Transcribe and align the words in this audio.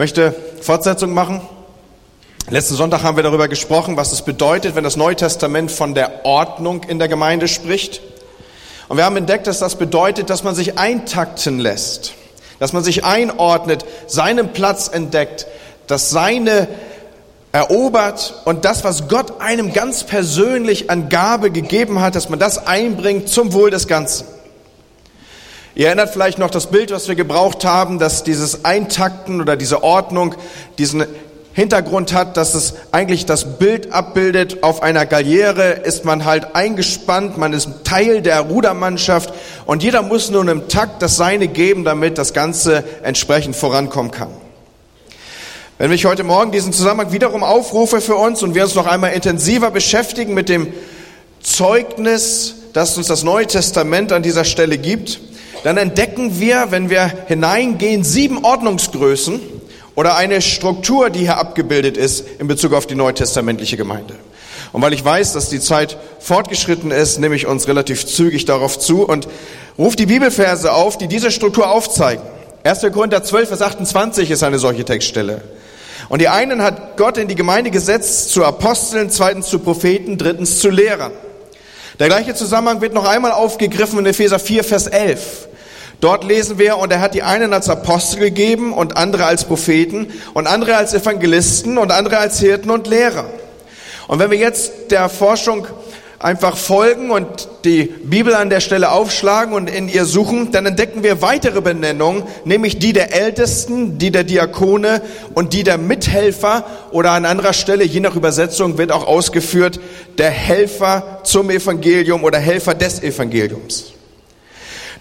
möchte 0.00 0.34
Fortsetzung 0.62 1.12
machen. 1.12 1.42
Letzten 2.48 2.74
Sonntag 2.74 3.02
haben 3.02 3.16
wir 3.16 3.22
darüber 3.22 3.48
gesprochen, 3.48 3.98
was 3.98 4.12
es 4.12 4.22
bedeutet, 4.22 4.74
wenn 4.74 4.82
das 4.82 4.96
Neue 4.96 5.14
Testament 5.14 5.70
von 5.70 5.94
der 5.94 6.24
Ordnung 6.24 6.84
in 6.84 6.98
der 6.98 7.06
Gemeinde 7.06 7.48
spricht. 7.48 8.00
Und 8.88 8.96
wir 8.96 9.04
haben 9.04 9.18
entdeckt, 9.18 9.46
dass 9.46 9.58
das 9.58 9.76
bedeutet, 9.76 10.30
dass 10.30 10.42
man 10.42 10.54
sich 10.54 10.78
eintakten 10.78 11.58
lässt, 11.58 12.14
dass 12.60 12.72
man 12.72 12.82
sich 12.82 13.04
einordnet, 13.04 13.84
seinen 14.06 14.54
Platz 14.54 14.88
entdeckt, 14.88 15.46
dass 15.86 16.08
seine 16.08 16.66
erobert 17.52 18.40
und 18.46 18.64
das, 18.64 18.84
was 18.84 19.06
Gott 19.06 19.42
einem 19.42 19.74
ganz 19.74 20.04
persönlich 20.04 20.88
an 20.88 21.10
Gabe 21.10 21.50
gegeben 21.50 22.00
hat, 22.00 22.14
dass 22.14 22.30
man 22.30 22.38
das 22.38 22.66
einbringt 22.66 23.28
zum 23.28 23.52
Wohl 23.52 23.70
des 23.70 23.86
Ganzen. 23.86 24.26
Ihr 25.80 25.86
erinnert 25.86 26.10
vielleicht 26.10 26.38
noch 26.38 26.50
das 26.50 26.66
Bild, 26.66 26.90
was 26.90 27.08
wir 27.08 27.14
gebraucht 27.14 27.64
haben, 27.64 27.98
dass 27.98 28.22
dieses 28.22 28.66
Eintakten 28.66 29.40
oder 29.40 29.56
diese 29.56 29.82
Ordnung 29.82 30.34
diesen 30.76 31.06
Hintergrund 31.54 32.12
hat, 32.12 32.36
dass 32.36 32.52
es 32.52 32.74
eigentlich 32.92 33.24
das 33.24 33.56
Bild 33.56 33.90
abbildet. 33.90 34.62
Auf 34.62 34.82
einer 34.82 35.06
Galliere 35.06 35.70
ist 35.70 36.04
man 36.04 36.26
halt 36.26 36.54
eingespannt, 36.54 37.38
man 37.38 37.54
ist 37.54 37.70
Teil 37.82 38.20
der 38.20 38.40
Rudermannschaft 38.40 39.32
und 39.64 39.82
jeder 39.82 40.02
muss 40.02 40.30
nun 40.30 40.48
im 40.48 40.68
Takt 40.68 41.00
das 41.00 41.16
Seine 41.16 41.48
geben, 41.48 41.84
damit 41.84 42.18
das 42.18 42.34
Ganze 42.34 42.84
entsprechend 43.02 43.56
vorankommen 43.56 44.10
kann. 44.10 44.28
Wenn 45.78 45.92
ich 45.92 46.04
heute 46.04 46.24
Morgen 46.24 46.52
diesen 46.52 46.74
Zusammenhang 46.74 47.10
wiederum 47.14 47.42
aufrufe 47.42 48.02
für 48.02 48.16
uns 48.16 48.42
und 48.42 48.54
wir 48.54 48.64
uns 48.64 48.74
noch 48.74 48.86
einmal 48.86 49.14
intensiver 49.14 49.70
beschäftigen 49.70 50.34
mit 50.34 50.50
dem 50.50 50.74
Zeugnis, 51.42 52.56
das 52.74 52.98
uns 52.98 53.06
das 53.06 53.22
Neue 53.22 53.46
Testament 53.46 54.12
an 54.12 54.22
dieser 54.22 54.44
Stelle 54.44 54.76
gibt, 54.76 55.20
dann 55.62 55.76
entdecken 55.76 56.40
wir, 56.40 56.68
wenn 56.70 56.90
wir 56.90 57.12
hineingehen, 57.26 58.04
sieben 58.04 58.44
Ordnungsgrößen 58.44 59.40
oder 59.94 60.16
eine 60.16 60.40
Struktur, 60.40 61.10
die 61.10 61.20
hier 61.20 61.36
abgebildet 61.36 61.96
ist 61.96 62.24
in 62.38 62.46
Bezug 62.46 62.72
auf 62.72 62.86
die 62.86 62.94
neutestamentliche 62.94 63.76
Gemeinde. 63.76 64.14
Und 64.72 64.82
weil 64.82 64.92
ich 64.92 65.04
weiß, 65.04 65.32
dass 65.32 65.48
die 65.48 65.60
Zeit 65.60 65.98
fortgeschritten 66.20 66.90
ist, 66.90 67.18
nehme 67.18 67.34
ich 67.34 67.46
uns 67.46 67.66
relativ 67.66 68.06
zügig 68.06 68.44
darauf 68.44 68.78
zu 68.78 69.06
und 69.06 69.28
rufe 69.78 69.96
die 69.96 70.06
Bibelverse 70.06 70.72
auf, 70.72 70.96
die 70.96 71.08
diese 71.08 71.30
Struktur 71.30 71.70
aufzeigen. 71.70 72.22
1. 72.62 72.86
Korinther 72.92 73.22
12, 73.22 73.48
Vers 73.48 73.62
28 73.62 74.30
ist 74.30 74.42
eine 74.42 74.58
solche 74.58 74.84
Textstelle. 74.84 75.42
Und 76.08 76.20
die 76.20 76.28
einen 76.28 76.62
hat 76.62 76.96
Gott 76.96 77.18
in 77.18 77.28
die 77.28 77.34
Gemeinde 77.34 77.70
gesetzt 77.70 78.30
zu 78.30 78.44
Aposteln, 78.44 79.10
zweitens 79.10 79.48
zu 79.48 79.58
Propheten, 79.58 80.18
drittens 80.18 80.58
zu 80.60 80.70
Lehrern. 80.70 81.12
Der 81.98 82.08
gleiche 82.08 82.34
Zusammenhang 82.34 82.80
wird 82.80 82.94
noch 82.94 83.06
einmal 83.06 83.32
aufgegriffen 83.32 83.98
in 83.98 84.06
Epheser 84.06 84.38
4, 84.38 84.64
Vers 84.64 84.86
11. 84.86 85.48
Dort 86.00 86.24
lesen 86.24 86.58
wir, 86.58 86.78
und 86.78 86.90
er 86.90 87.00
hat 87.00 87.14
die 87.14 87.22
einen 87.22 87.52
als 87.52 87.68
Apostel 87.68 88.20
gegeben 88.20 88.72
und 88.72 88.96
andere 88.96 89.26
als 89.26 89.44
Propheten 89.44 90.08
und 90.32 90.46
andere 90.46 90.76
als 90.76 90.94
Evangelisten 90.94 91.76
und 91.76 91.92
andere 91.92 92.18
als 92.18 92.40
Hirten 92.40 92.70
und 92.70 92.86
Lehrer. 92.86 93.26
Und 94.08 94.18
wenn 94.18 94.30
wir 94.30 94.38
jetzt 94.38 94.90
der 94.90 95.10
Forschung 95.10 95.66
einfach 96.18 96.56
folgen 96.56 97.10
und 97.10 97.48
die 97.64 97.84
Bibel 97.84 98.34
an 98.34 98.50
der 98.50 98.60
Stelle 98.60 98.92
aufschlagen 98.92 99.54
und 99.54 99.70
in 99.70 99.88
ihr 99.88 100.04
suchen, 100.04 100.52
dann 100.52 100.66
entdecken 100.66 101.02
wir 101.02 101.22
weitere 101.22 101.60
Benennungen, 101.60 102.24
nämlich 102.44 102.78
die 102.78 102.92
der 102.92 103.14
Ältesten, 103.14 103.98
die 103.98 104.10
der 104.10 104.24
Diakone 104.24 105.02
und 105.34 105.52
die 105.52 105.64
der 105.64 105.78
Mithelfer 105.78 106.64
oder 106.92 107.12
an 107.12 107.24
anderer 107.24 107.52
Stelle, 107.52 107.84
je 107.84 108.00
nach 108.00 108.16
Übersetzung, 108.16 108.78
wird 108.78 108.92
auch 108.92 109.06
ausgeführt, 109.06 109.80
der 110.18 110.30
Helfer 110.30 111.20
zum 111.24 111.50
Evangelium 111.50 112.24
oder 112.24 112.38
Helfer 112.38 112.74
des 112.74 113.02
Evangeliums. 113.02 113.92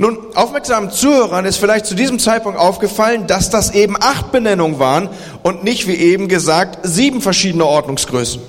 Nun, 0.02 0.18
aufmerksamen 0.34 0.92
Zuhörern 0.92 1.44
ist 1.44 1.58
vielleicht 1.58 1.86
zu 1.86 1.94
diesem 1.94 2.20
Zeitpunkt 2.20 2.58
aufgefallen, 2.58 3.28
dass 3.28 3.50
das 3.50 3.72
eben 3.72 3.98
acht 4.00 4.32
Benennungen 4.32 4.80
waren 4.80 5.10
und 5.44 5.66
nicht, 5.66 5.88
wie 5.88 5.96
eben 5.96 6.30
gesagt, 6.30 6.80
sieben 6.84 7.20
verschiedene 7.22 7.66
Ordnungsgrößen. 7.66 8.42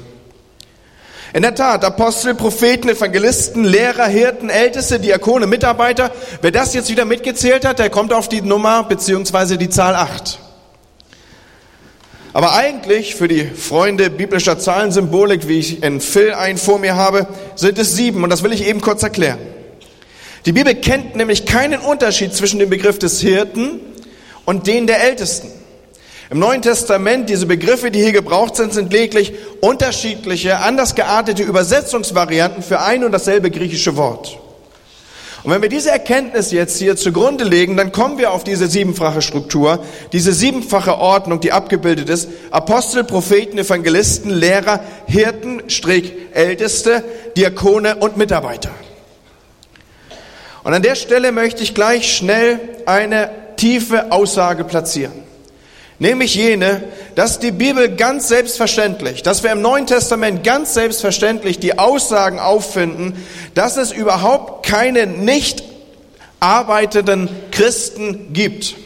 In 1.32 1.42
der 1.42 1.56
Tat, 1.56 1.84
Apostel, 1.84 2.36
Propheten, 2.36 2.88
Evangelisten, 2.88 3.64
Lehrer, 3.64 4.06
Hirten, 4.06 4.48
Älteste, 4.48 5.00
Diakone, 5.00 5.48
Mitarbeiter. 5.48 6.12
Wer 6.40 6.52
das 6.52 6.72
jetzt 6.72 6.88
wieder 6.88 7.04
mitgezählt 7.04 7.64
hat, 7.64 7.80
der 7.80 7.90
kommt 7.90 8.12
auf 8.12 8.28
die 8.28 8.42
Nummer 8.42 8.84
beziehungsweise 8.84 9.58
die 9.58 9.70
Zahl 9.70 9.96
acht. 9.96 10.38
Aber 12.32 12.54
eigentlich, 12.54 13.16
für 13.16 13.26
die 13.26 13.44
Freunde 13.44 14.08
biblischer 14.08 14.60
Zahlensymbolik, 14.60 15.48
wie 15.48 15.58
ich 15.58 15.82
in 15.82 16.00
Phil 16.00 16.32
ein 16.32 16.58
vor 16.58 16.78
mir 16.78 16.94
habe, 16.94 17.26
sind 17.56 17.76
es 17.80 17.96
sieben 17.96 18.22
und 18.22 18.30
das 18.30 18.44
will 18.44 18.52
ich 18.52 18.68
eben 18.68 18.80
kurz 18.80 19.02
erklären. 19.02 19.40
Die 20.46 20.52
Bibel 20.52 20.74
kennt 20.74 21.16
nämlich 21.16 21.44
keinen 21.44 21.80
Unterschied 21.80 22.34
zwischen 22.34 22.58
dem 22.58 22.70
Begriff 22.70 22.98
des 22.98 23.20
Hirten 23.20 23.80
und 24.46 24.66
den 24.66 24.86
der 24.86 25.02
Ältesten. 25.02 25.50
Im 26.30 26.38
Neuen 26.38 26.62
Testament, 26.62 27.28
diese 27.28 27.46
Begriffe, 27.46 27.90
die 27.90 28.00
hier 28.00 28.12
gebraucht 28.12 28.56
sind, 28.56 28.72
sind 28.72 28.92
lediglich 28.92 29.32
unterschiedliche, 29.60 30.58
anders 30.58 30.94
geartete 30.94 31.42
Übersetzungsvarianten 31.42 32.62
für 32.62 32.80
ein 32.80 33.04
und 33.04 33.12
dasselbe 33.12 33.50
griechische 33.50 33.96
Wort. 33.96 34.38
Und 35.42 35.52
wenn 35.52 35.62
wir 35.62 35.68
diese 35.68 35.90
Erkenntnis 35.90 36.52
jetzt 36.52 36.78
hier 36.78 36.96
zugrunde 36.96 37.44
legen, 37.44 37.76
dann 37.76 37.92
kommen 37.92 38.18
wir 38.18 38.30
auf 38.30 38.44
diese 38.44 38.66
siebenfache 38.66 39.22
Struktur, 39.22 39.82
diese 40.12 40.32
siebenfache 40.32 40.98
Ordnung, 40.98 41.40
die 41.40 41.50
abgebildet 41.50 42.08
ist. 42.10 42.28
Apostel, 42.50 43.04
Propheten, 43.04 43.58
Evangelisten, 43.58 44.30
Lehrer, 44.30 44.80
Hirten, 45.06 45.62
Älteste, 46.32 47.02
Diakone 47.36 47.96
und 47.96 48.16
Mitarbeiter. 48.16 48.70
Und 50.62 50.74
an 50.74 50.82
der 50.82 50.94
Stelle 50.94 51.32
möchte 51.32 51.62
ich 51.62 51.74
gleich 51.74 52.14
schnell 52.14 52.60
eine 52.86 53.30
tiefe 53.56 54.12
Aussage 54.12 54.64
platzieren. 54.64 55.30
Nämlich 55.98 56.34
jene, 56.34 56.82
dass 57.14 57.40
die 57.40 57.50
Bibel 57.50 57.94
ganz 57.94 58.28
selbstverständlich, 58.28 59.22
dass 59.22 59.42
wir 59.42 59.52
im 59.52 59.60
Neuen 59.60 59.86
Testament 59.86 60.44
ganz 60.44 60.72
selbstverständlich 60.72 61.58
die 61.58 61.78
Aussagen 61.78 62.38
auffinden, 62.38 63.22
dass 63.54 63.76
es 63.76 63.92
überhaupt 63.92 64.64
keine 64.66 65.06
nicht 65.06 65.62
arbeitenden 66.40 67.28
Christen 67.50 68.32
gibt. 68.32 68.76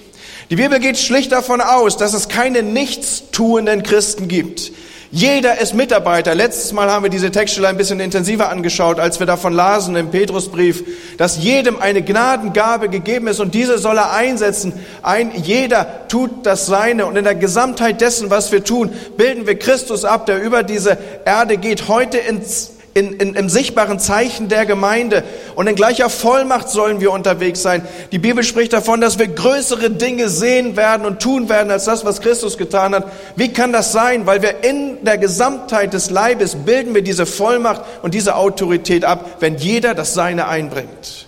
Die 0.51 0.57
Bibel 0.57 0.81
geht 0.81 0.99
schlicht 0.99 1.31
davon 1.31 1.61
aus, 1.61 1.97
dass 1.97 2.15
es 2.15 2.29
keine 2.29 2.65
nichtstuenden 2.65 3.85
Christen 3.85 4.27
gibt. 4.27 4.73
Jeder 5.15 5.61
ist 5.61 5.75
Mitarbeiter. 5.75 6.35
Letztes 6.35 6.73
Mal 6.73 6.91
haben 6.91 7.05
wir 7.05 7.09
diese 7.09 7.31
Textstelle 7.31 7.69
ein 7.69 7.77
bisschen 7.77 8.01
intensiver 8.01 8.49
angeschaut, 8.49 8.99
als 8.99 9.21
wir 9.21 9.29
davon 9.29 9.53
lasen 9.53 9.95
im 9.95 10.11
Petrusbrief, 10.11 10.83
dass 11.19 11.41
jedem 11.41 11.79
eine 11.79 12.03
Gnadengabe 12.03 12.89
gegeben 12.89 13.29
ist 13.29 13.39
und 13.39 13.55
diese 13.55 13.79
soll 13.79 13.97
er 13.97 14.13
einsetzen. 14.13 14.73
Ein 15.03 15.31
jeder 15.37 16.09
tut 16.09 16.45
das 16.45 16.67
Seine 16.67 17.07
und 17.07 17.15
in 17.15 17.23
der 17.23 17.37
Gesamtheit 17.37 18.01
dessen, 18.01 18.29
was 18.29 18.51
wir 18.51 18.65
tun, 18.65 18.91
bilden 19.17 19.47
wir 19.47 19.57
Christus 19.57 20.05
ab, 20.05 20.27
der 20.27 20.43
über 20.43 20.65
diese 20.65 20.99
Erde 21.25 21.59
geht, 21.59 21.87
heute 21.87 22.19
ins 22.19 22.74
in, 22.95 23.15
in, 23.15 23.35
im 23.35 23.49
sichtbaren 23.49 23.99
Zeichen 23.99 24.49
der 24.49 24.67
Gemeinde. 24.67 25.25
Und 25.57 25.67
in 25.67 25.75
gleicher 25.75 26.09
Vollmacht 26.09 26.69
sollen 26.69 27.01
wir 27.01 27.11
unterwegs 27.11 27.61
sein. 27.61 27.87
Die 28.13 28.21
Bibel 28.21 28.45
spricht 28.45 28.73
davon, 28.73 29.01
dass 29.01 29.19
wir 29.19 29.27
größere 29.27 29.91
Dinge 29.91 30.29
sehen 30.29 30.77
werden 30.77 31.05
und 31.05 31.21
tun 31.21 31.49
werden 31.49 31.73
als 31.73 31.85
das, 31.85 32.05
was 32.05 32.21
Christus 32.21 32.57
getan 32.57 32.95
hat. 32.95 33.11
Wie 33.35 33.53
kann 33.53 33.73
das 33.73 33.93
sein? 33.93 34.27
Weil 34.27 34.43
wir 34.43 34.63
in 34.63 35.05
der 35.05 35.19
Gesamtheit 35.19 35.93
des 35.93 36.11
Leibes 36.11 36.55
bilden 36.55 36.95
wir 36.95 37.03
diese 37.03 37.27
Vollmacht 37.27 37.83
und 38.03 38.15
diese 38.15 38.37
Autorität 38.37 39.05
ab, 39.05 39.39
wenn 39.41 39.57
jeder 39.57 39.95
das 39.95 40.15
Seine 40.15 40.47
einbringt. 40.47 41.27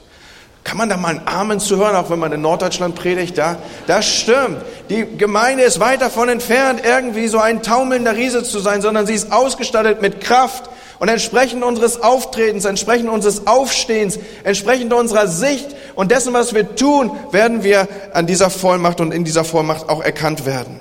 Kann 0.62 0.78
man 0.78 0.88
da 0.88 0.96
mal 0.96 1.10
einen 1.10 1.26
Amen 1.26 1.60
zu 1.60 1.76
hören, 1.76 1.94
auch 1.94 2.10
wenn 2.10 2.18
man 2.18 2.32
in 2.32 2.40
Norddeutschland 2.40 2.96
predigt? 2.96 3.36
Ja, 3.38 3.56
das 3.86 4.04
stimmt. 4.04 4.58
Die 4.90 5.06
Gemeinde 5.16 5.62
ist 5.62 5.78
weit 5.78 6.00
davon 6.00 6.28
entfernt, 6.28 6.80
irgendwie 6.84 7.28
so 7.28 7.38
ein 7.38 7.62
taumelnder 7.62 8.16
Riese 8.16 8.42
zu 8.42 8.58
sein, 8.58 8.82
sondern 8.82 9.06
sie 9.06 9.14
ist 9.14 9.30
ausgestattet 9.30 10.02
mit 10.02 10.20
Kraft, 10.20 10.68
und 10.98 11.08
entsprechend 11.08 11.62
unseres 11.62 12.02
Auftretens, 12.02 12.64
entsprechend 12.64 13.10
unseres 13.10 13.46
Aufstehens, 13.46 14.18
entsprechend 14.44 14.92
unserer 14.92 15.26
Sicht 15.28 15.68
und 15.94 16.10
dessen, 16.10 16.32
was 16.32 16.54
wir 16.54 16.74
tun, 16.76 17.10
werden 17.32 17.62
wir 17.64 17.88
an 18.12 18.26
dieser 18.26 18.50
Vollmacht 18.50 19.00
und 19.00 19.12
in 19.12 19.24
dieser 19.24 19.44
Vollmacht 19.44 19.88
auch 19.88 20.02
erkannt 20.02 20.46
werden. 20.46 20.80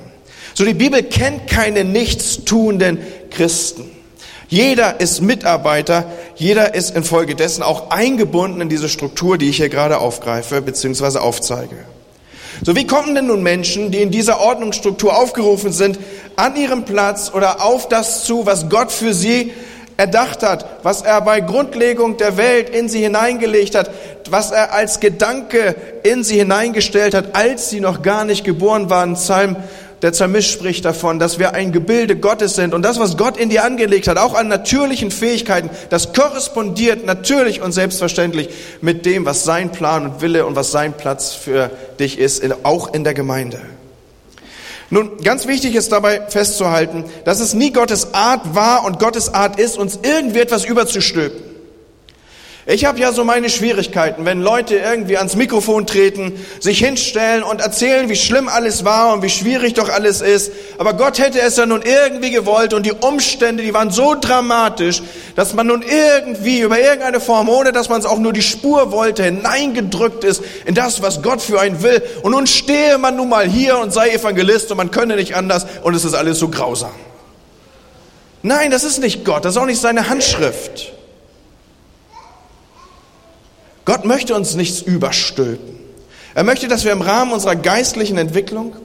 So, 0.54 0.64
die 0.64 0.74
Bibel 0.74 1.04
kennt 1.04 1.48
keine 1.48 1.84
nichtstuenden 1.84 3.00
Christen. 3.30 3.92
Jeder 4.48 5.00
ist 5.02 5.22
Mitarbeiter, 5.22 6.06
jeder 6.36 6.76
ist 6.76 6.96
infolgedessen 6.96 7.64
auch 7.64 7.90
eingebunden 7.90 8.62
in 8.62 8.70
diese 8.70 8.90
Struktur, 8.90 9.38
die 9.38 9.50
ich 9.50 9.58
hier 9.58 9.70
gerade 9.70 9.98
aufgreife 9.98 10.62
bzw. 10.62 11.18
aufzeige. 11.18 11.76
So, 12.64 12.76
wie 12.76 12.88
kommen 12.88 13.16
denn 13.16 13.28
nun 13.28 13.44
Menschen, 13.44 13.92
die 13.92 14.02
in 14.02 14.12
dieser 14.12 14.40
Ordnungsstruktur 14.40 15.18
aufgerufen 15.18 15.74
sind, 15.74 16.00
an 16.38 16.56
ihrem 16.56 16.86
Platz 16.86 17.32
oder 17.34 17.66
auf 17.66 17.90
das 17.90 18.24
zu, 18.24 18.46
was 18.46 18.70
Gott 18.70 18.92
für 18.92 19.14
sie 19.14 19.52
erdacht 19.98 20.44
hat, 20.44 20.84
was 20.84 21.02
er 21.02 21.22
bei 21.22 21.40
Grundlegung 21.40 22.18
der 22.18 22.38
Welt 22.38 22.70
in 22.70 22.90
sie 22.90 23.02
hineingelegt 23.02 23.76
hat, 23.76 23.92
was 24.30 24.52
er 24.52 24.74
als 24.74 25.00
Gedanke 25.00 25.76
in 26.04 26.24
sie 26.24 26.38
hineingestellt 26.38 27.14
hat, 27.14 27.36
als 27.36 27.70
sie 27.70 27.80
noch 27.80 28.02
gar 28.02 28.26
nicht 28.26 28.44
geboren 28.44 28.90
waren. 28.90 29.14
Psalm, 29.14 29.56
der 30.02 30.12
Psalmist 30.12 30.50
spricht 30.50 30.84
davon, 30.86 31.20
dass 31.20 31.40
wir 31.40 31.54
ein 31.54 31.72
Gebilde 31.72 32.18
Gottes 32.18 32.56
sind 32.56 32.74
und 32.74 32.84
das, 32.84 33.00
was 33.00 33.18
Gott 33.18 33.38
in 33.38 33.50
dir 33.50 33.64
angelegt 33.64 34.08
hat, 34.08 34.18
auch 34.18 34.36
an 34.36 34.48
natürlichen 34.48 35.10
Fähigkeiten, 35.10 35.70
das 35.90 36.14
korrespondiert 36.14 37.06
natürlich 37.06 37.62
und 37.62 37.72
selbstverständlich 37.72 38.50
mit 38.82 39.06
dem, 39.06 39.26
was 39.26 39.46
sein 39.46 39.72
Plan 39.72 40.06
und 40.06 40.22
Wille 40.22 40.46
und 40.46 40.56
was 40.56 40.72
sein 40.72 40.94
Platz 40.94 41.34
für 41.34 41.72
dich 42.00 42.20
ist, 42.20 42.44
auch 42.64 42.94
in 42.94 43.04
der 43.04 43.14
Gemeinde. 43.14 43.62
Nun, 44.90 45.18
ganz 45.24 45.48
wichtig 45.48 45.76
ist 45.76 45.92
dabei 45.92 46.22
festzuhalten, 46.28 47.06
dass 47.24 47.40
es 47.40 47.54
nie 47.54 47.72
Gottes 47.72 48.14
Art 48.14 48.56
war 48.56 48.86
und 48.86 49.00
Gottes 49.00 49.34
Art 49.34 49.60
ist, 49.60 49.78
uns 49.78 50.00
irgendwie 50.04 50.40
etwas 50.40 50.66
überzustülpen. 50.66 51.55
Ich 52.68 52.84
habe 52.86 53.00
ja 53.00 53.12
so 53.12 53.24
meine 53.24 53.52
Schwierigkeiten, 53.52 54.26
wenn 54.26 54.42
Leute 54.42 54.76
irgendwie 54.78 55.18
ans 55.18 55.36
Mikrofon 55.36 55.86
treten, 55.86 56.34
sich 56.60 56.80
hinstellen 56.80 57.44
und 57.44 57.62
erzählen, 57.62 58.10
wie 58.10 58.16
schlimm 58.16 58.48
alles 58.48 58.84
war 58.84 59.14
und 59.14 59.22
wie 59.22 59.30
schwierig 59.30 59.76
doch 59.76 59.88
alles 59.88 60.22
ist. 60.22 60.52
Aber 60.80 60.96
Gott 60.96 61.20
hätte 61.20 61.40
es 61.40 61.58
ja 61.58 61.68
nun 61.68 61.84
irgendwie 61.84 62.32
gewollt 62.32 62.74
und 62.74 62.84
die 62.84 62.92
Umstände, 62.92 63.62
die 63.62 63.72
waren 63.76 63.92
so 63.92 64.16
dramatisch, 64.20 65.04
dass 65.36 65.54
man 65.54 65.68
nun 65.68 65.84
irgendwie 65.84 66.62
über 66.62 66.80
irgendeine 66.80 67.20
Form, 67.20 67.50
ohne 67.50 67.72
dass 67.72 67.88
man 67.88 68.00
es 68.00 68.08
auch 68.08 68.18
nur 68.18 68.34
die 68.34 68.42
Spur 68.42 68.92
wollte, 68.92 69.24
hineingedrückt 69.24 70.24
ist 70.24 70.42
in 70.66 70.74
das, 70.74 71.04
was 71.04 71.22
Gott 71.22 71.44
für 71.44 71.60
einen 71.60 71.84
will. 71.84 72.02
Und 72.24 72.32
nun 72.32 72.48
stehe 72.48 72.98
man 72.98 73.16
nun 73.16 73.30
mal 73.30 73.48
hier 73.48 73.78
und 73.78 73.94
sei 73.94 74.10
Evangelist 74.10 74.72
und 74.72 74.78
man 74.78 74.90
könne 74.90 75.18
nicht 75.18 75.36
anders 75.36 75.68
und 75.84 75.94
es 75.94 76.04
ist 76.04 76.16
alles 76.16 76.40
so 76.40 76.48
grausam. 76.48 76.94
Nein, 78.42 78.72
das 78.72 78.84
ist 78.84 78.98
nicht 78.98 79.24
Gott, 79.24 79.46
das 79.46 79.52
ist 79.54 79.62
auch 79.62 79.68
nicht 79.68 79.80
seine 79.80 80.10
Handschrift. 80.10 80.94
Gott 83.86 84.04
möchte 84.04 84.36
uns 84.36 84.56
nichts 84.56 84.82
überstülpen. 84.82 85.76
Er 86.34 86.44
möchte, 86.44 86.68
dass 86.68 86.84
wir 86.84 86.92
im 86.92 87.02
Rahmen 87.02 87.32
unserer 87.32 87.56
geistlichen 87.56 88.18
Entwicklung, 88.18 88.76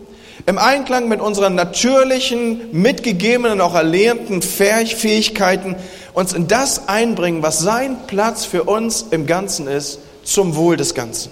im 0.46 0.58
Einklang 0.58 1.08
mit 1.08 1.20
unseren 1.20 1.54
natürlichen, 1.54 2.68
mitgegebenen, 2.72 3.60
auch 3.60 3.74
erlernten 3.74 4.42
Fähigkeiten 4.42 5.76
uns 6.12 6.32
in 6.32 6.48
das 6.48 6.88
einbringen, 6.88 7.42
was 7.42 7.58
sein 7.58 7.96
Platz 8.06 8.44
für 8.44 8.64
uns 8.64 9.06
im 9.10 9.26
Ganzen 9.26 9.66
ist, 9.66 9.98
zum 10.22 10.54
Wohl 10.54 10.76
des 10.76 10.94
Ganzen. 10.94 11.30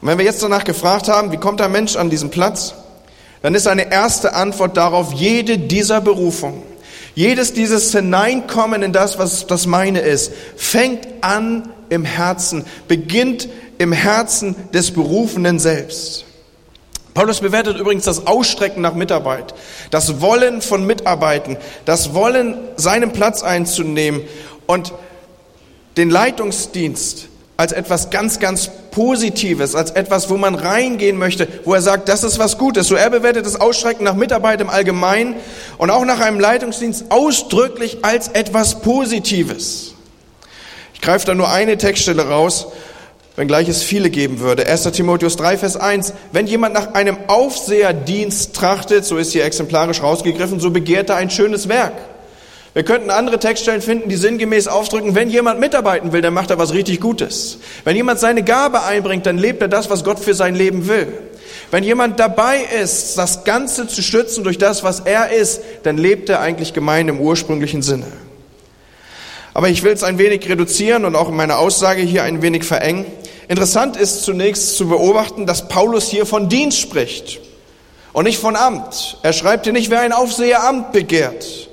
Und 0.00 0.08
wenn 0.08 0.18
wir 0.18 0.24
jetzt 0.24 0.42
danach 0.42 0.64
gefragt 0.64 1.08
haben, 1.08 1.32
wie 1.32 1.36
kommt 1.36 1.60
ein 1.60 1.72
Mensch 1.72 1.96
an 1.96 2.10
diesen 2.10 2.30
Platz, 2.30 2.74
dann 3.42 3.54
ist 3.54 3.66
eine 3.66 3.92
erste 3.92 4.34
Antwort 4.34 4.76
darauf 4.76 5.12
jede 5.12 5.58
dieser 5.58 6.00
Berufungen, 6.00 6.62
jedes 7.14 7.52
dieses 7.52 7.92
Hineinkommen 7.92 8.82
in 8.82 8.92
das, 8.92 9.18
was 9.18 9.46
das 9.46 9.66
meine 9.66 10.00
ist, 10.00 10.32
fängt 10.56 11.06
an 11.20 11.68
im 11.90 12.04
Herzen, 12.04 12.64
beginnt 12.86 13.48
im 13.78 13.92
Herzen 13.92 14.56
des 14.72 14.90
Berufenen 14.90 15.58
selbst. 15.58 16.24
Paulus 17.14 17.40
bewertet 17.40 17.78
übrigens 17.78 18.04
das 18.04 18.26
Ausstrecken 18.26 18.80
nach 18.80 18.94
Mitarbeit, 18.94 19.52
das 19.90 20.20
Wollen 20.20 20.62
von 20.62 20.86
Mitarbeiten, 20.86 21.56
das 21.84 22.14
Wollen, 22.14 22.56
seinen 22.76 23.12
Platz 23.12 23.42
einzunehmen 23.42 24.20
und 24.66 24.92
den 25.96 26.10
Leitungsdienst 26.10 27.28
als 27.56 27.72
etwas 27.72 28.10
ganz, 28.10 28.38
ganz 28.38 28.70
Positives, 28.92 29.74
als 29.74 29.90
etwas, 29.90 30.30
wo 30.30 30.36
man 30.36 30.54
reingehen 30.54 31.18
möchte, 31.18 31.48
wo 31.64 31.74
er 31.74 31.82
sagt, 31.82 32.08
das 32.08 32.22
ist 32.22 32.38
was 32.38 32.56
Gutes. 32.56 32.86
So 32.86 32.94
er 32.94 33.10
bewertet 33.10 33.46
das 33.46 33.60
Ausstrecken 33.60 34.04
nach 34.04 34.14
Mitarbeit 34.14 34.60
im 34.60 34.70
Allgemeinen 34.70 35.34
und 35.76 35.90
auch 35.90 36.04
nach 36.04 36.20
einem 36.20 36.38
Leitungsdienst 36.38 37.06
ausdrücklich 37.10 37.98
als 38.02 38.28
etwas 38.28 38.80
Positives. 38.80 39.94
Ich 40.98 41.02
greife 41.02 41.26
da 41.26 41.34
nur 41.34 41.48
eine 41.48 41.78
Textstelle 41.78 42.28
raus, 42.28 42.66
wenngleich 43.36 43.68
es 43.68 43.84
viele 43.84 44.10
geben 44.10 44.40
würde. 44.40 44.66
1. 44.66 44.82
Timotheus 44.90 45.36
3, 45.36 45.56
Vers 45.56 45.76
1. 45.76 46.12
Wenn 46.32 46.48
jemand 46.48 46.74
nach 46.74 46.94
einem 46.94 47.16
Aufseherdienst 47.28 48.54
trachtet, 48.54 49.04
so 49.04 49.16
ist 49.16 49.30
hier 49.30 49.44
exemplarisch 49.44 50.02
rausgegriffen, 50.02 50.58
so 50.58 50.72
begehrt 50.72 51.08
er 51.08 51.16
ein 51.16 51.30
schönes 51.30 51.68
Werk. 51.68 51.94
Wir 52.74 52.82
könnten 52.82 53.10
andere 53.10 53.38
Textstellen 53.38 53.80
finden, 53.80 54.08
die 54.08 54.16
sinngemäß 54.16 54.66
ausdrücken, 54.66 55.14
wenn 55.14 55.30
jemand 55.30 55.60
mitarbeiten 55.60 56.12
will, 56.12 56.20
dann 56.20 56.34
macht 56.34 56.50
er 56.50 56.58
was 56.58 56.74
richtig 56.74 57.00
Gutes. 57.00 57.58
Wenn 57.84 57.96
jemand 57.96 58.18
seine 58.18 58.42
Gabe 58.42 58.82
einbringt, 58.82 59.24
dann 59.24 59.38
lebt 59.38 59.62
er 59.62 59.68
das, 59.68 59.88
was 59.90 60.02
Gott 60.02 60.18
für 60.18 60.34
sein 60.34 60.56
Leben 60.56 60.88
will. 60.88 61.06
Wenn 61.70 61.84
jemand 61.84 62.18
dabei 62.18 62.58
ist, 62.82 63.16
das 63.16 63.44
Ganze 63.44 63.86
zu 63.86 64.02
stützen 64.02 64.42
durch 64.42 64.58
das, 64.58 64.82
was 64.82 65.00
er 65.00 65.30
ist, 65.30 65.60
dann 65.84 65.96
lebt 65.96 66.28
er 66.28 66.40
eigentlich 66.40 66.74
gemein 66.74 67.08
im 67.08 67.20
ursprünglichen 67.20 67.82
Sinne. 67.82 68.06
Aber 69.58 69.68
ich 69.68 69.82
will 69.82 69.90
es 69.90 70.04
ein 70.04 70.18
wenig 70.18 70.48
reduzieren 70.48 71.04
und 71.04 71.16
auch 71.16 71.30
meine 71.30 71.56
Aussage 71.56 72.00
hier 72.00 72.22
ein 72.22 72.42
wenig 72.42 72.62
verengen. 72.62 73.04
Interessant 73.48 73.96
ist 73.96 74.22
zunächst 74.22 74.76
zu 74.76 74.88
beobachten, 74.88 75.46
dass 75.46 75.66
Paulus 75.66 76.06
hier 76.06 76.26
von 76.26 76.48
Dienst 76.48 76.78
spricht 76.78 77.40
und 78.12 78.22
nicht 78.22 78.38
von 78.38 78.54
Amt. 78.54 79.18
Er 79.24 79.32
schreibt 79.32 79.64
hier 79.64 79.72
nicht, 79.72 79.90
wer 79.90 79.98
ein 79.98 80.12
Aufseher 80.12 80.62
Amt 80.62 80.92
begehrt. 80.92 81.68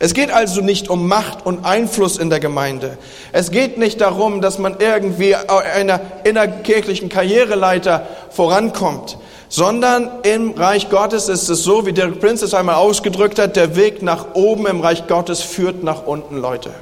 Es 0.00 0.14
geht 0.14 0.32
also 0.32 0.62
nicht 0.62 0.90
um 0.90 1.06
Macht 1.06 1.46
und 1.46 1.64
Einfluss 1.64 2.18
in 2.18 2.28
der 2.28 2.40
Gemeinde. 2.40 2.98
Es 3.30 3.52
geht 3.52 3.78
nicht 3.78 4.00
darum, 4.00 4.40
dass 4.40 4.58
man 4.58 4.74
irgendwie 4.80 5.36
einer 5.36 6.00
innerkirchlichen 6.24 7.08
Karriereleiter 7.08 8.08
vorankommt, 8.30 9.16
sondern 9.48 10.10
im 10.24 10.54
Reich 10.54 10.90
Gottes 10.90 11.28
ist 11.28 11.48
es 11.48 11.62
so, 11.62 11.86
wie 11.86 11.92
Derek 11.92 12.18
Prince 12.18 12.44
es 12.44 12.52
einmal 12.52 12.74
ausgedrückt 12.74 13.38
hat, 13.38 13.54
der 13.54 13.76
Weg 13.76 14.02
nach 14.02 14.34
oben 14.34 14.66
im 14.66 14.80
Reich 14.80 15.06
Gottes 15.06 15.40
führt 15.40 15.84
nach 15.84 16.04
unten, 16.04 16.38
Leute 16.38 16.72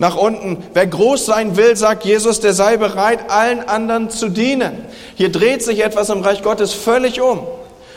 nach 0.00 0.16
unten. 0.16 0.56
Wer 0.72 0.86
groß 0.86 1.26
sein 1.26 1.56
will, 1.56 1.76
sagt 1.76 2.04
Jesus, 2.04 2.40
der 2.40 2.54
sei 2.54 2.78
bereit, 2.78 3.30
allen 3.30 3.60
anderen 3.60 4.10
zu 4.10 4.30
dienen. 4.30 4.72
Hier 5.14 5.30
dreht 5.30 5.62
sich 5.62 5.84
etwas 5.84 6.08
im 6.08 6.22
Reich 6.22 6.42
Gottes 6.42 6.72
völlig 6.72 7.20
um. 7.20 7.40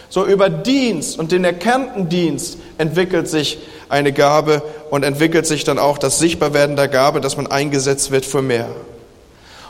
So 0.10 0.26
über 0.26 0.50
Dienst 0.50 1.18
und 1.18 1.32
den 1.32 1.44
erkannten 1.46 2.10
Dienst 2.10 2.58
entwickelt 2.78 3.30
sich 3.30 3.58
eine 3.90 4.12
Gabe 4.12 4.62
und 4.92 5.04
entwickelt 5.04 5.48
sich 5.48 5.64
dann 5.64 5.80
auch 5.80 5.98
das 5.98 6.20
Sichtbarwerden 6.20 6.76
der 6.76 6.90
Gabe, 6.90 7.22
dass 7.22 7.38
man 7.38 7.48
eingesetzt 7.48 8.12
wird 8.12 8.26
für 8.26 8.42
mehr. 8.42 8.68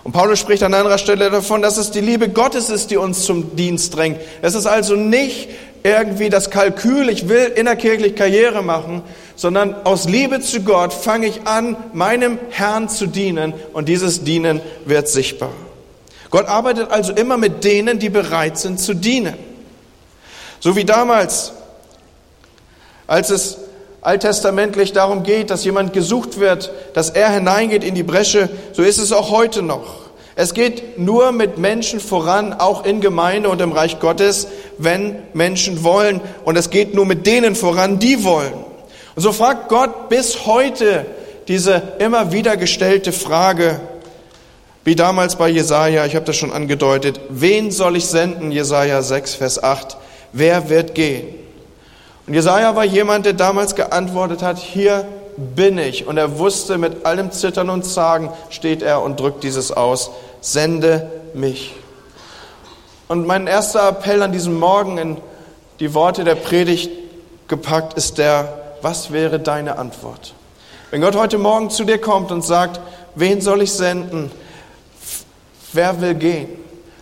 Und 0.04 0.12
Paulus 0.12 0.40
spricht 0.40 0.64
an 0.64 0.74
anderer 0.74 0.98
Stelle 0.98 1.30
davon, 1.30 1.62
dass 1.62 1.78
es 1.78 1.92
die 1.92 2.02
Liebe 2.02 2.30
Gottes 2.30 2.70
ist, 2.70 2.90
die 2.90 2.98
uns 2.98 3.24
zum 3.24 3.56
Dienst 3.56 3.96
drängt. 3.96 4.20
Es 4.42 4.56
ist 4.56 4.66
also 4.66 4.96
nicht 4.96 5.50
irgendwie 5.84 6.30
das 6.30 6.50
Kalkül, 6.50 7.10
ich 7.10 7.28
will 7.28 7.52
innerkirchlich 7.56 8.16
Karriere 8.16 8.64
machen, 8.64 9.04
sondern 9.36 9.76
aus 9.86 10.06
Liebe 10.06 10.40
zu 10.40 10.62
Gott 10.62 10.94
fange 10.94 11.28
ich 11.28 11.46
an, 11.46 11.76
meinem 11.94 12.40
Herrn 12.50 12.88
zu 12.88 13.06
dienen 13.06 13.54
und 13.74 13.90
dieses 13.90 14.24
Dienen 14.24 14.62
wird 14.86 15.10
sichtbar. 15.10 15.52
Gott 16.30 16.48
arbeitet 16.48 16.90
also 16.90 17.14
immer 17.14 17.38
mit 17.38 17.64
denen, 17.64 18.00
die 18.00 18.10
bereit 18.10 18.58
sind 18.58 18.80
zu 18.80 18.94
dienen. 18.94 19.36
So 20.60 20.76
wie 20.76 20.86
damals, 20.86 21.52
als 23.06 23.30
es 23.30 23.58
alttestamentlich 24.02 24.94
darum 24.94 25.24
geht, 25.24 25.50
dass 25.50 25.66
jemand 25.66 25.94
gesucht 25.94 26.40
wird, 26.40 26.72
dass 26.94 27.10
er 27.10 27.30
hineingeht 27.30 27.84
in 27.84 27.94
die 27.94 28.04
Bresche, 28.04 28.50
so 28.72 28.82
ist 28.82 28.98
es 28.98 29.12
auch 29.12 29.30
heute 29.32 29.62
noch. 29.62 30.03
Es 30.36 30.54
geht 30.54 30.98
nur 30.98 31.32
mit 31.32 31.58
Menschen 31.60 32.00
voran, 32.00 32.54
auch 32.54 32.86
in 32.86 33.02
Gemeinde 33.02 33.50
und 33.50 33.62
im 33.62 33.72
Reich 33.72 34.00
Gottes, 34.00 34.48
wenn 34.80 35.16
Menschen 35.34 35.84
wollen. 35.84 36.22
Und 36.44 36.58
es 36.58 36.72
geht 36.72 36.96
nur 36.96 37.06
mit 37.06 37.28
denen 37.28 37.56
voran, 37.56 38.00
die 38.00 38.24
wollen. 38.24 38.54
Und 39.16 39.22
so 39.22 39.32
fragt 39.32 39.70
Gott 39.70 40.10
bis 40.10 40.48
heute 40.48 41.06
diese 41.48 41.82
immer 42.00 42.32
wieder 42.32 42.58
gestellte 42.58 43.12
Frage, 43.12 43.80
wie 44.86 44.96
damals 44.96 45.36
bei 45.36 45.50
Jesaja, 45.50 46.06
ich 46.06 46.16
habe 46.16 46.26
das 46.26 46.36
schon 46.36 46.52
angedeutet, 46.52 47.20
wen 47.30 47.72
soll 47.72 47.96
ich 47.96 48.06
senden? 48.08 48.52
Jesaja 48.52 49.02
6, 49.02 49.36
Vers 49.36 49.64
8. 49.64 49.98
Wer 50.34 50.70
wird 50.70 50.96
gehen? 50.96 51.28
Und 52.28 52.34
Jesaja 52.34 52.76
war 52.76 52.84
jemand, 52.84 53.26
der 53.26 53.34
damals 53.34 53.76
geantwortet 53.76 54.42
hat, 54.42 54.58
hier 54.58 55.06
bin 55.38 55.78
ich. 55.78 56.08
Und 56.08 56.18
er 56.18 56.38
wusste, 56.38 56.78
mit 56.78 57.06
allem 57.06 57.32
Zittern 57.32 57.70
und 57.70 57.84
Zagen 57.84 58.30
steht 58.50 58.82
er 58.82 59.02
und 59.02 59.20
drückt 59.20 59.44
dieses 59.44 59.72
aus, 59.72 60.12
sende 60.42 61.10
mich. 61.34 61.76
Und 63.08 63.28
mein 63.28 63.48
erster 63.48 63.88
Appell 63.88 64.24
an 64.24 64.32
diesem 64.32 64.60
Morgen 64.60 64.98
in 64.98 65.18
die 65.80 65.94
Worte 65.94 66.24
der 66.24 66.36
Predigt 66.36 66.90
gepackt 67.48 67.96
ist 67.96 68.18
der, 68.18 68.76
was 68.82 69.12
wäre 69.12 69.40
deine 69.40 69.78
Antwort? 69.78 70.34
Wenn 70.92 71.02
Gott 71.02 71.16
heute 71.16 71.38
Morgen 71.38 71.70
zu 71.70 71.84
dir 71.84 72.00
kommt 72.00 72.32
und 72.32 72.44
sagt, 72.44 72.80
wen 73.16 73.42
soll 73.42 73.62
ich 73.62 73.74
senden? 73.74 74.32
Wer 75.72 76.02
will 76.02 76.16
gehen? 76.16 76.50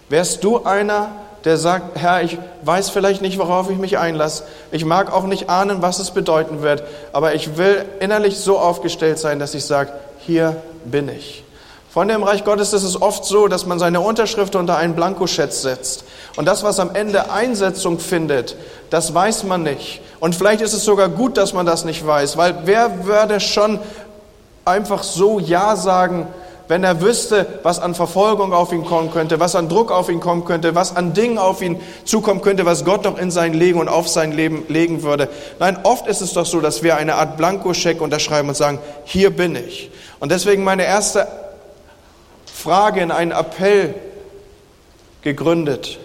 Wärst 0.10 0.44
du 0.44 0.64
einer, 0.64 1.12
der 1.46 1.58
sagt, 1.58 1.98
Herr, 2.00 2.24
ich 2.24 2.38
weiß 2.64 2.90
vielleicht 2.90 3.22
nicht, 3.22 3.38
worauf 3.40 3.70
ich 3.70 3.78
mich 3.78 3.98
einlasse. 3.98 4.44
Ich 4.72 4.86
mag 4.86 5.12
auch 5.12 5.24
nicht 5.24 5.50
ahnen, 5.50 5.82
was 5.82 6.00
es 6.00 6.12
bedeuten 6.12 6.62
wird, 6.62 6.84
aber 7.14 7.34
ich 7.34 7.58
will 7.58 7.86
innerlich 8.00 8.38
so 8.38 8.60
aufgestellt 8.60 9.20
sein, 9.20 9.40
dass 9.40 9.54
ich 9.54 9.66
sage, 9.66 9.92
hier 10.20 10.56
bin 10.86 11.10
ich. 11.10 11.44
Von 11.92 12.08
dem 12.08 12.24
Reich 12.24 12.46
Gottes 12.46 12.72
ist 12.72 12.84
es 12.84 13.02
oft 13.02 13.26
so, 13.26 13.50
dass 13.50 13.66
man 13.66 13.78
seine 13.78 14.00
Unterschrift 14.00 14.56
unter 14.56 14.78
einen 14.78 14.96
Blankoschätz 14.96 15.62
setzt. 15.62 16.06
Und 16.38 16.46
das, 16.46 16.64
was 16.64 16.80
am 16.80 16.96
Ende 16.96 17.32
Einsetzung 17.32 18.00
findet, 18.00 18.56
das 18.90 19.14
weiß 19.14 19.44
man 19.44 19.64
nicht. 19.64 20.02
Und 20.22 20.34
vielleicht 20.34 20.62
ist 20.62 20.72
es 20.72 20.86
sogar 20.86 21.10
gut, 21.10 21.36
dass 21.36 21.52
man 21.52 21.66
das 21.66 21.84
nicht 21.84 22.08
weiß, 22.08 22.38
weil 22.38 22.60
wer 22.64 23.06
würde 23.06 23.42
schon 23.42 23.80
einfach 24.64 25.04
so 25.04 25.40
Ja 25.40 25.76
sagen, 25.76 26.28
wenn 26.72 26.86
er 26.86 27.02
wüsste, 27.02 27.60
was 27.64 27.80
an 27.80 27.96
Verfolgung 27.96 28.54
auf 28.54 28.72
ihn 28.72 28.86
kommen 28.86 29.12
könnte, 29.12 29.42
was 29.42 29.58
an 29.58 29.68
Druck 29.68 29.92
auf 29.92 30.08
ihn 30.08 30.22
kommen 30.22 30.46
könnte, 30.46 30.74
was 30.74 30.96
an 30.96 31.14
Dingen 31.14 31.38
auf 31.38 31.62
ihn 31.62 31.82
zukommen 32.06 32.40
könnte, 32.40 32.66
was 32.66 32.86
Gott 32.86 33.04
noch 33.04 33.18
in 33.18 33.30
sein 33.30 33.54
Leben 33.54 33.78
und 33.78 33.90
auf 33.90 34.08
sein 34.08 34.32
Leben 34.32 34.64
legen 34.70 35.04
würde. 35.04 35.28
Nein, 35.60 35.78
oft 35.84 36.08
ist 36.08 36.22
es 36.22 36.32
doch 36.32 36.46
so, 36.46 36.62
dass 36.62 36.82
wir 36.82 36.96
eine 36.96 37.16
Art 37.16 37.36
Blankoscheck 37.36 38.00
unterschreiben 38.00 38.48
und 38.48 38.56
sagen, 38.56 38.80
hier 39.04 39.32
bin 39.32 39.58
ich. 39.58 39.92
Und 40.22 40.32
deswegen 40.32 40.64
meine 40.64 40.86
erste 40.86 41.28
Frage 42.46 43.02
in 43.02 43.12
einen 43.12 43.32
Appell 43.32 43.94
gegründet. 45.24 46.00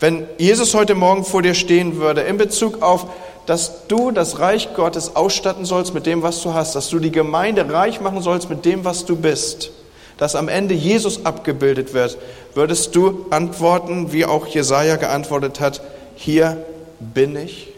Wenn 0.00 0.26
Jesus 0.38 0.74
heute 0.74 0.94
Morgen 0.94 1.24
vor 1.24 1.42
dir 1.42 1.54
stehen 1.54 1.98
würde 1.98 2.22
in 2.22 2.36
Bezug 2.36 2.82
auf, 2.82 3.06
dass 3.46 3.86
du 3.88 4.10
das 4.10 4.38
Reich 4.38 4.74
Gottes 4.74 5.16
ausstatten 5.16 5.64
sollst 5.64 5.94
mit 5.94 6.06
dem, 6.06 6.22
was 6.22 6.42
du 6.42 6.54
hast, 6.54 6.74
dass 6.74 6.88
du 6.88 6.98
die 6.98 7.12
Gemeinde 7.12 7.70
reich 7.72 8.00
machen 8.00 8.22
sollst 8.22 8.48
mit 8.48 8.64
dem, 8.64 8.84
was 8.84 9.04
du 9.04 9.16
bist, 9.16 9.70
dass 10.16 10.34
am 10.34 10.48
Ende 10.48 10.74
Jesus 10.74 11.26
abgebildet 11.26 11.92
wird, 11.92 12.16
würdest 12.54 12.96
du 12.96 13.26
antworten, 13.30 14.12
wie 14.12 14.24
auch 14.24 14.46
Jesaja 14.46 14.96
geantwortet 14.96 15.60
hat, 15.60 15.82
hier 16.16 16.64
bin 16.98 17.36
ich? 17.36 17.68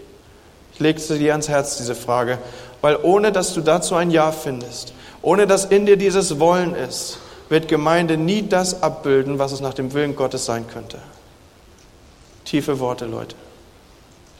Ich 0.74 0.80
lege 0.80 1.00
sie 1.00 1.18
dir 1.18 1.32
ans 1.32 1.48
Herz, 1.48 1.78
diese 1.78 1.94
Frage, 1.94 2.38
weil 2.80 2.98
ohne 3.02 3.32
dass 3.32 3.54
du 3.54 3.60
dazu 3.60 3.94
ein 3.94 4.10
Ja 4.10 4.30
findest, 4.30 4.92
ohne 5.22 5.46
dass 5.46 5.64
in 5.64 5.86
dir 5.86 5.96
dieses 5.96 6.38
Wollen 6.38 6.74
ist, 6.74 7.18
wird 7.48 7.68
Gemeinde 7.68 8.16
nie 8.16 8.42
das 8.42 8.82
abbilden, 8.82 9.38
was 9.38 9.52
es 9.52 9.60
nach 9.60 9.74
dem 9.74 9.92
Willen 9.94 10.14
Gottes 10.14 10.44
sein 10.44 10.66
könnte. 10.72 10.98
Tiefe 12.46 12.78
Worte, 12.78 13.06
Leute. 13.06 13.34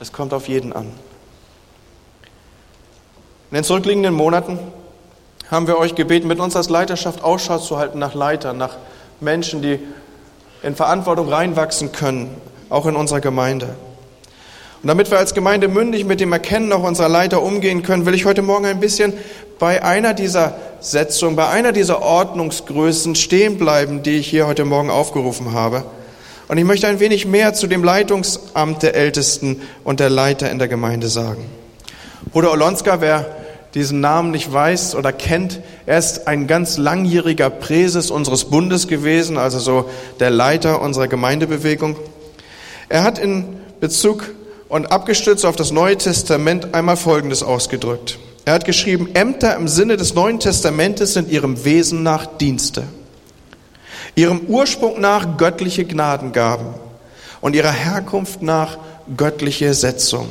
Es 0.01 0.13
kommt 0.13 0.33
auf 0.33 0.49
jeden 0.49 0.73
an. 0.73 0.87
In 3.51 3.57
den 3.57 3.65
zurückliegenden 3.65 4.15
Monaten 4.15 4.59
haben 5.51 5.67
wir 5.67 5.77
euch 5.79 5.95
gebeten, 5.95 6.29
mit 6.29 6.39
uns 6.39 6.57
als 6.57 6.69
Leiterschaft 6.69 7.23
Ausschau 7.23 7.59
zu 7.59 7.79
halten 7.79 7.99
nach 7.99 8.15
Leitern, 8.15 8.59
nach 8.59 8.77
Menschen, 9.21 9.61
die 9.61 9.81
in 10.63 10.77
Verantwortung 10.77 11.29
reinwachsen 11.29 11.93
können, 11.93 12.41
auch 12.71 12.87
in 12.87 12.97
unserer 12.97 13.21
Gemeinde. 13.21 13.75
Und 14.83 14.89
damit 14.89 15.11
wir 15.11 15.19
als 15.19 15.35
Gemeinde 15.35 15.67
mündig 15.67 16.05
mit 16.05 16.21
dem 16.21 16.33
Erkennen 16.33 16.73
auch 16.73 16.85
unserer 16.85 17.09
Leiter 17.09 17.43
umgehen 17.43 17.83
können, 17.83 18.07
will 18.07 18.15
ich 18.15 18.25
heute 18.25 18.43
Morgen 18.43 18.67
ein 18.67 18.79
bisschen 18.79 19.15
bei 19.59 19.83
einer 19.83 20.15
dieser 20.15 20.57
Setzungen, 20.81 21.35
bei 21.35 21.49
einer 21.49 21.73
dieser 21.73 22.03
Ordnungsgrößen 22.03 23.17
stehen 23.17 23.59
bleiben, 23.59 24.05
die 24.05 24.19
ich 24.19 24.29
hier 24.29 24.47
heute 24.47 24.65
Morgen 24.65 24.91
aufgerufen 24.91 25.53
habe. 25.55 25.85
Und 26.49 26.59
ich 26.59 26.65
möchte 26.65 26.87
ein 26.87 27.01
wenig 27.01 27.27
mehr 27.27 27.55
zu 27.55 27.67
dem 27.67 27.83
Leitungsamt 27.83 28.83
der 28.83 28.95
Ältesten 28.95 29.63
und 29.85 30.01
der 30.01 30.11
Leiter 30.11 30.51
in 30.51 30.59
der 30.59 30.69
Gemeinde 30.69 31.09
sagen. 31.09 31.45
Bruder 32.33 32.53
Olonska, 32.53 33.01
wer 33.01 33.27
diesen 33.75 34.01
Namen 34.01 34.31
nicht 34.31 34.53
weiß 34.53 34.95
oder 34.95 35.13
kennt, 35.13 35.61
er 35.85 35.99
ist 35.99 36.27
ein 36.29 36.47
ganz 36.47 36.79
langjähriger 36.79 37.51
Präses 37.51 38.11
unseres 38.11 38.45
Bundes 38.45 38.89
gewesen, 38.89 39.37
also 39.37 39.59
so 39.59 39.91
der 40.19 40.31
Leiter 40.31 40.81
unserer 40.81 41.09
Gemeindebewegung. 41.09 41.97
Er 42.89 43.03
hat 43.03 43.19
in 43.19 43.45
Bezug 43.81 44.33
und 44.69 44.91
abgestützt 44.91 45.45
auf 45.45 45.57
das 45.57 45.73
Neue 45.73 45.99
Testament 45.99 46.75
einmal 46.75 46.97
Folgendes 46.97 47.43
ausgedrückt. 47.43 48.19
Er 48.45 48.55
hat 48.55 48.65
geschrieben, 48.65 49.11
Ämter 49.15 49.57
im 49.57 49.69
Sinne 49.69 49.97
des 49.97 50.15
Neuen 50.15 50.41
Testamentes 50.41 51.15
sind 51.15 51.31
ihrem 51.31 51.65
Wesen 51.65 52.03
nach 52.03 52.27
Dienste, 52.27 52.85
ihrem 54.17 54.41
Ursprung 54.49 55.01
nach 55.01 55.37
göttliche 55.37 55.85
Gnadengaben 55.85 56.75
und 57.41 57.55
ihrer 57.55 57.71
Herkunft 57.71 58.43
nach 58.43 58.79
göttliche 59.17 59.73
Setzung. 59.75 60.29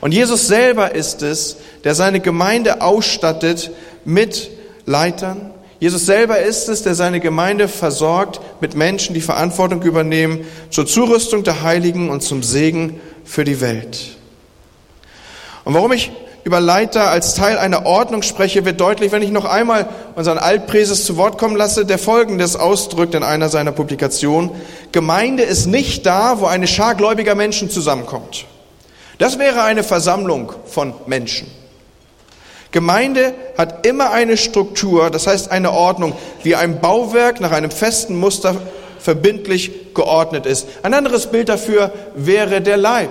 Und 0.00 0.12
Jesus 0.12 0.46
selber 0.46 0.94
ist 0.94 1.22
es, 1.22 1.56
der 1.84 1.94
seine 1.94 2.20
Gemeinde 2.20 2.80
ausstattet 2.80 3.72
mit 4.04 4.50
Leitern. 4.86 5.50
Jesus 5.80 6.06
selber 6.06 6.38
ist 6.38 6.68
es, 6.68 6.82
der 6.82 6.94
seine 6.94 7.20
Gemeinde 7.20 7.68
versorgt 7.68 8.40
mit 8.60 8.74
Menschen, 8.74 9.14
die 9.14 9.20
Verantwortung 9.20 9.82
übernehmen 9.82 10.44
zur 10.70 10.86
Zurüstung 10.86 11.44
der 11.44 11.62
Heiligen 11.62 12.10
und 12.10 12.22
zum 12.22 12.42
Segen 12.42 13.00
für 13.24 13.44
die 13.44 13.60
Welt. 13.60 14.16
Und 15.64 15.74
warum 15.74 15.92
ich 15.92 16.12
über 16.44 16.60
Leiter 16.60 17.10
als 17.10 17.34
Teil 17.34 17.58
einer 17.58 17.84
Ordnung 17.84 18.22
spreche, 18.22 18.64
wird 18.64 18.80
deutlich, 18.80 19.12
wenn 19.12 19.22
ich 19.22 19.30
noch 19.30 19.44
einmal 19.44 19.88
unseren 20.14 20.38
Altpräses 20.38 21.04
zu 21.04 21.16
Wort 21.16 21.38
kommen 21.38 21.56
lasse, 21.56 21.84
der 21.84 21.98
Folgendes 21.98 22.56
ausdrückt 22.56 23.14
in 23.14 23.22
einer 23.22 23.48
seiner 23.48 23.72
Publikationen. 23.72 24.50
Gemeinde 24.92 25.42
ist 25.42 25.66
nicht 25.66 26.06
da, 26.06 26.40
wo 26.40 26.46
eine 26.46 26.66
Schar 26.66 26.94
gläubiger 26.94 27.34
Menschen 27.34 27.70
zusammenkommt. 27.70 28.46
Das 29.18 29.38
wäre 29.38 29.62
eine 29.62 29.82
Versammlung 29.82 30.52
von 30.66 30.94
Menschen. 31.06 31.50
Gemeinde 32.70 33.34
hat 33.56 33.86
immer 33.86 34.10
eine 34.12 34.36
Struktur, 34.36 35.10
das 35.10 35.26
heißt 35.26 35.50
eine 35.50 35.72
Ordnung, 35.72 36.12
wie 36.42 36.54
ein 36.54 36.80
Bauwerk 36.80 37.40
nach 37.40 37.52
einem 37.52 37.70
festen 37.70 38.16
Muster 38.16 38.56
verbindlich 39.00 39.94
geordnet 39.94 40.46
ist. 40.46 40.68
Ein 40.82 40.94
anderes 40.94 41.28
Bild 41.28 41.48
dafür 41.48 41.92
wäre 42.14 42.60
der 42.60 42.76
Leib. 42.76 43.10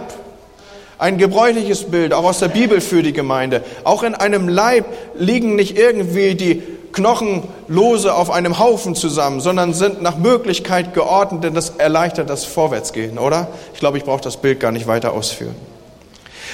Ein 1.00 1.18
gebräuchliches 1.18 1.86
Bild, 1.86 2.14
auch 2.14 2.24
aus 2.24 2.40
der 2.40 2.48
Bibel 2.48 2.82
für 2.82 3.04
die 3.04 3.14
Gemeinde. 3.14 3.64
Auch 3.84 4.02
in 4.02 4.16
einem 4.16 4.48
Leib 4.48 4.86
liegen 5.16 5.56
nicht 5.56 5.78
irgendwie 5.78 6.34
die 6.36 6.64
Knochen 6.92 7.44
lose 7.68 8.16
auf 8.16 8.32
einem 8.32 8.58
Haufen 8.58 8.96
zusammen, 8.96 9.40
sondern 9.40 9.76
sind 9.76 10.02
nach 10.02 10.18
Möglichkeit 10.18 10.96
geordnet, 10.96 11.44
denn 11.44 11.54
das 11.54 11.70
erleichtert 11.78 12.30
das 12.30 12.46
Vorwärtsgehen, 12.46 13.20
oder? 13.20 13.50
Ich 13.76 13.80
glaube, 13.80 14.00
ich 14.00 14.04
brauche 14.04 14.22
das 14.22 14.38
Bild 14.38 14.60
gar 14.60 14.72
nicht 14.72 14.88
weiter 14.88 15.14
ausführen. 15.14 15.56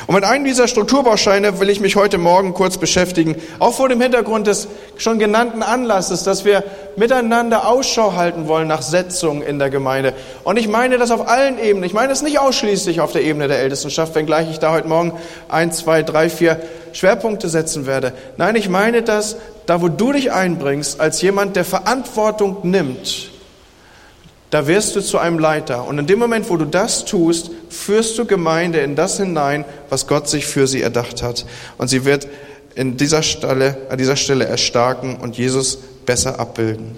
Und 0.06 0.16
mit 0.16 0.24
einem 0.26 0.44
dieser 0.44 0.68
Strukturbausteine 0.68 1.60
will 1.60 1.70
ich 1.70 1.80
mich 1.80 1.96
heute 1.96 2.18
Morgen 2.18 2.54
kurz 2.54 2.78
beschäftigen, 2.78 3.36
auch 3.60 3.74
vor 3.74 3.88
dem 3.88 4.02
Hintergrund 4.02 4.48
des 4.48 4.68
schon 4.98 5.18
genannten 5.18 5.64
Anlasses, 5.64 6.24
dass 6.24 6.44
wir 6.44 6.64
miteinander 6.98 7.68
Ausschau 7.68 8.14
halten 8.14 8.48
wollen 8.48 8.68
nach 8.68 8.82
Setzungen 8.82 9.42
in 9.42 9.60
der 9.60 9.70
Gemeinde. 9.70 10.14
Und 10.44 10.58
ich 10.58 10.68
meine 10.68 10.98
das 10.98 11.12
auf 11.12 11.28
allen 11.28 11.58
Ebenen. 11.58 11.84
Ich 11.86 11.94
meine 11.94 12.12
es 12.12 12.22
nicht 12.22 12.40
ausschließlich 12.40 13.00
auf 13.00 13.14
der 13.14 13.24
Ebene 13.24 13.48
der 13.48 13.60
Ältestenschaft, 13.60 14.14
wenngleich 14.16 14.50
ich 14.52 14.60
da 14.60 14.72
heute 14.72 14.88
Morgen 14.88 15.14
ein, 15.48 15.72
zwei, 15.72 16.04
drei, 16.04 16.30
vier 16.30 16.60
Schwerpunkte 16.92 17.48
setzen 17.48 17.86
werde. 17.86 18.14
Nein, 18.38 18.56
ich 18.56 18.70
meine 18.70 19.04
das, 19.04 19.38
da 19.66 19.82
wo 19.82 19.88
du 19.88 20.12
dich 20.12 20.32
einbringst, 20.32 21.00
als 21.00 21.22
jemand, 21.22 21.56
der 21.56 21.66
Verantwortung 21.66 22.58
nimmt 22.64 23.33
da 24.54 24.68
wirst 24.68 24.96
du 24.96 25.02
zu 25.02 25.18
einem 25.18 25.40
Leiter. 25.40 25.88
Und 25.88 25.98
in 25.98 26.06
dem 26.06 26.20
Moment, 26.20 26.48
wo 26.48 26.58
du 26.58 26.66
das 26.66 27.06
tust, 27.06 27.50
führst 27.70 28.20
du 28.20 28.26
Gemeinde 28.26 28.82
in 28.82 28.96
das 28.96 29.18
hinein, 29.18 29.66
was 29.90 30.06
Gott 30.06 30.30
sich 30.30 30.46
für 30.46 30.68
sie 30.68 30.84
erdacht 30.84 31.24
hat. 31.24 31.48
Und 31.80 31.88
sie 31.88 32.06
wird 32.06 32.28
in 32.76 32.96
dieser 32.96 33.24
Stelle, 33.24 33.78
an 33.90 33.98
dieser 33.98 34.16
Stelle 34.16 34.46
erstarken 34.46 35.16
und 35.16 35.40
Jesus 35.40 35.80
besser 36.06 36.40
abbilden. 36.40 36.96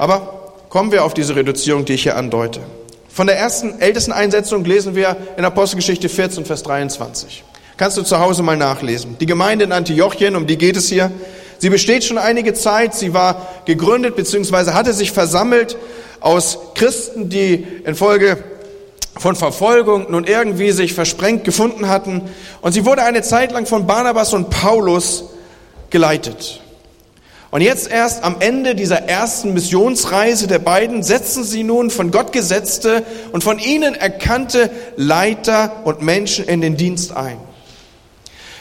Aber 0.00 0.56
kommen 0.68 0.90
wir 0.90 1.04
auf 1.04 1.14
diese 1.14 1.36
Reduzierung, 1.36 1.84
die 1.84 1.92
ich 1.92 2.02
hier 2.02 2.16
andeute. 2.16 2.58
Von 3.08 3.28
der 3.28 3.38
ersten 3.38 3.80
ältesten 3.80 4.10
Einsetzung 4.10 4.64
lesen 4.64 4.96
wir 4.96 5.16
in 5.36 5.44
Apostelgeschichte 5.44 6.08
14, 6.08 6.44
Vers 6.44 6.64
23. 6.64 7.44
Kannst 7.76 7.96
du 7.96 8.02
zu 8.02 8.18
Hause 8.18 8.42
mal 8.42 8.56
nachlesen. 8.56 9.16
Die 9.20 9.26
Gemeinde 9.26 9.66
in 9.66 9.70
Antiochien, 9.70 10.34
um 10.34 10.48
die 10.48 10.58
geht 10.58 10.76
es 10.76 10.88
hier, 10.88 11.12
Sie 11.58 11.70
besteht 11.70 12.04
schon 12.04 12.18
einige 12.18 12.54
Zeit. 12.54 12.94
Sie 12.94 13.14
war 13.14 13.46
gegründet 13.64 14.16
bzw. 14.16 14.72
hatte 14.72 14.92
sich 14.92 15.12
versammelt 15.12 15.76
aus 16.20 16.58
Christen, 16.74 17.28
die 17.28 17.66
infolge 17.84 18.38
von 19.16 19.34
Verfolgung 19.34 20.06
nun 20.10 20.24
irgendwie 20.24 20.70
sich 20.70 20.94
versprengt 20.94 21.44
gefunden 21.44 21.88
hatten. 21.88 22.22
Und 22.60 22.72
sie 22.72 22.84
wurde 22.84 23.02
eine 23.02 23.22
Zeit 23.22 23.52
lang 23.52 23.66
von 23.66 23.86
Barnabas 23.86 24.32
und 24.32 24.50
Paulus 24.50 25.24
geleitet. 25.90 26.60
Und 27.50 27.62
jetzt 27.62 27.90
erst 27.90 28.24
am 28.24 28.36
Ende 28.40 28.74
dieser 28.74 29.08
ersten 29.08 29.54
Missionsreise 29.54 30.46
der 30.46 30.58
beiden 30.58 31.02
setzen 31.02 31.44
sie 31.44 31.64
nun 31.64 31.90
von 31.90 32.10
Gott 32.10 32.32
gesetzte 32.32 33.04
und 33.32 33.42
von 33.42 33.58
ihnen 33.58 33.94
erkannte 33.94 34.70
Leiter 34.96 35.80
und 35.84 36.02
Menschen 36.02 36.44
in 36.44 36.60
den 36.60 36.76
Dienst 36.76 37.16
ein. 37.16 37.38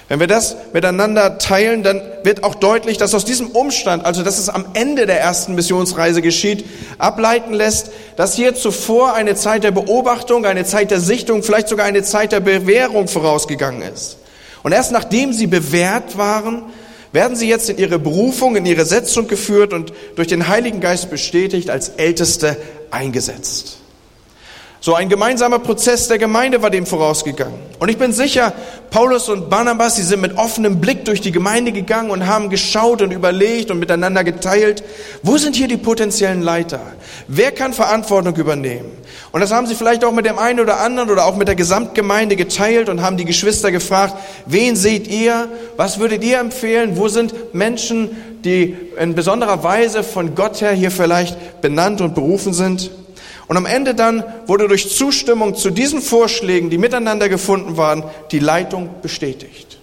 Wenn 0.09 0.21
wir 0.21 0.27
das 0.27 0.55
miteinander 0.71 1.37
teilen, 1.37 1.83
dann 1.83 2.01
wird 2.23 2.43
auch 2.43 2.55
deutlich, 2.55 2.97
dass 2.97 3.13
aus 3.13 3.25
diesem 3.25 3.47
Umstand, 3.47 4.05
also 4.05 4.23
dass 4.23 4.37
es 4.37 4.47
am 4.47 4.65
Ende 4.73 5.05
der 5.05 5.19
ersten 5.19 5.53
Missionsreise 5.53 6.21
geschieht, 6.21 6.65
ableiten 6.97 7.53
lässt, 7.53 7.91
dass 8.15 8.33
hier 8.33 8.55
zuvor 8.55 9.15
eine 9.15 9.35
Zeit 9.35 9.65
der 9.65 9.71
Beobachtung, 9.71 10.45
eine 10.45 10.63
Zeit 10.63 10.91
der 10.91 11.01
Sichtung, 11.01 11.43
vielleicht 11.43 11.67
sogar 11.67 11.85
eine 11.85 12.03
Zeit 12.03 12.31
der 12.31 12.39
Bewährung 12.39 13.09
vorausgegangen 13.09 13.81
ist. 13.81 14.17
Und 14.63 14.71
erst 14.71 14.93
nachdem 14.93 15.33
sie 15.33 15.47
bewährt 15.47 16.17
waren, 16.17 16.63
werden 17.11 17.35
sie 17.35 17.49
jetzt 17.49 17.69
in 17.69 17.77
ihre 17.77 17.99
Berufung, 17.99 18.55
in 18.55 18.65
ihre 18.65 18.85
Setzung 18.85 19.27
geführt 19.27 19.73
und 19.73 19.91
durch 20.15 20.27
den 20.29 20.47
Heiligen 20.47 20.79
Geist 20.79 21.09
bestätigt 21.09 21.69
als 21.69 21.89
Älteste 21.89 22.55
eingesetzt. 22.91 23.79
So 24.87 24.95
ein 24.95 25.09
gemeinsamer 25.09 25.59
Prozess 25.59 26.07
der 26.07 26.17
Gemeinde 26.17 26.61
war 26.61 26.69
dem 26.69 26.85
vorausgegangen. 26.85 27.59
Und 27.77 27.89
ich 27.89 27.97
bin 27.97 28.13
sicher, 28.13 28.53
Paulus 28.89 29.27
und 29.27 29.49
Barnabas, 29.49 29.97
sie 29.97 30.01
sind 30.01 30.21
mit 30.21 30.37
offenem 30.37 30.79
Blick 30.79 31.03
durch 31.03 31.19
die 31.19 31.33
Gemeinde 31.33 31.73
gegangen 31.73 32.09
und 32.09 32.25
haben 32.25 32.49
geschaut 32.49 33.01
und 33.01 33.11
überlegt 33.11 33.69
und 33.69 33.79
miteinander 33.79 34.23
geteilt, 34.23 34.85
wo 35.23 35.37
sind 35.37 35.57
hier 35.57 35.67
die 35.67 35.75
potenziellen 35.75 36.41
Leiter? 36.41 36.79
Wer 37.27 37.51
kann 37.51 37.73
Verantwortung 37.73 38.33
übernehmen? 38.37 38.89
Und 39.33 39.41
das 39.41 39.51
haben 39.51 39.67
sie 39.67 39.75
vielleicht 39.75 40.05
auch 40.05 40.13
mit 40.13 40.25
dem 40.25 40.39
einen 40.39 40.61
oder 40.61 40.79
anderen 40.79 41.09
oder 41.09 41.25
auch 41.25 41.35
mit 41.35 41.49
der 41.49 41.55
Gesamtgemeinde 41.55 42.37
geteilt 42.37 42.87
und 42.87 43.01
haben 43.01 43.17
die 43.17 43.25
Geschwister 43.25 43.71
gefragt, 43.71 44.15
wen 44.45 44.77
seht 44.77 45.09
ihr? 45.09 45.49
Was 45.75 45.99
würdet 45.99 46.23
ihr 46.23 46.39
empfehlen? 46.39 46.95
Wo 46.95 47.09
sind 47.09 47.53
Menschen, 47.53 48.15
die 48.45 48.77
in 48.97 49.15
besonderer 49.15 49.65
Weise 49.65 50.01
von 50.01 50.33
Gott 50.33 50.61
her 50.61 50.71
hier 50.71 50.91
vielleicht 50.91 51.59
benannt 51.59 51.99
und 51.99 52.15
berufen 52.15 52.53
sind? 52.53 52.89
Und 53.47 53.55
am 53.55 53.65
Ende 53.65 53.95
dann 53.95 54.23
wurde 54.45 54.67
durch 54.67 54.89
Zustimmung 54.93 55.55
zu 55.55 55.69
diesen 55.69 56.01
Vorschlägen, 56.01 56.69
die 56.69 56.77
miteinander 56.77 57.29
gefunden 57.29 57.77
waren, 57.77 58.03
die 58.31 58.39
Leitung 58.39 58.89
bestätigt. 59.01 59.77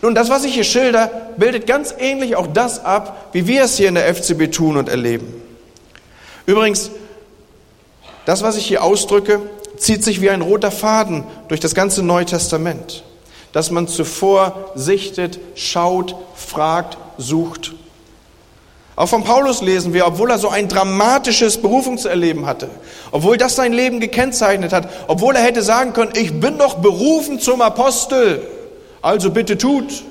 Nun, 0.00 0.14
das, 0.14 0.30
was 0.30 0.44
ich 0.44 0.54
hier 0.54 0.64
schilder, 0.64 1.10
bildet 1.36 1.66
ganz 1.66 1.94
ähnlich 1.96 2.34
auch 2.34 2.48
das 2.48 2.84
ab, 2.84 3.28
wie 3.32 3.46
wir 3.46 3.64
es 3.64 3.76
hier 3.76 3.88
in 3.88 3.94
der 3.94 4.12
FCB 4.12 4.50
tun 4.50 4.76
und 4.76 4.88
erleben. 4.88 5.32
Übrigens, 6.46 6.90
das, 8.24 8.42
was 8.42 8.56
ich 8.56 8.66
hier 8.66 8.82
ausdrücke, 8.82 9.40
zieht 9.76 10.02
sich 10.02 10.20
wie 10.20 10.30
ein 10.30 10.42
roter 10.42 10.70
Faden 10.70 11.24
durch 11.48 11.60
das 11.60 11.74
ganze 11.74 12.02
Neue 12.02 12.24
Testament. 12.24 13.04
Dass 13.52 13.70
man 13.70 13.86
zuvor 13.86 14.72
sichtet, 14.74 15.38
schaut, 15.54 16.16
fragt, 16.34 16.98
sucht. 17.18 17.74
Auch 18.94 19.06
von 19.06 19.24
Paulus 19.24 19.62
lesen 19.62 19.94
wir, 19.94 20.06
obwohl 20.06 20.30
er 20.30 20.38
so 20.38 20.50
ein 20.50 20.68
dramatisches 20.68 21.62
Berufungserleben 21.62 22.44
hatte, 22.44 22.68
obwohl 23.10 23.38
das 23.38 23.56
sein 23.56 23.72
Leben 23.72 24.00
gekennzeichnet 24.00 24.72
hat, 24.72 24.88
obwohl 25.08 25.34
er 25.34 25.42
hätte 25.42 25.62
sagen 25.62 25.94
können, 25.94 26.12
ich 26.14 26.38
bin 26.38 26.58
doch 26.58 26.74
berufen 26.74 27.40
zum 27.40 27.62
Apostel, 27.62 28.46
also 29.00 29.30
bitte 29.30 29.56
tut. 29.56 30.04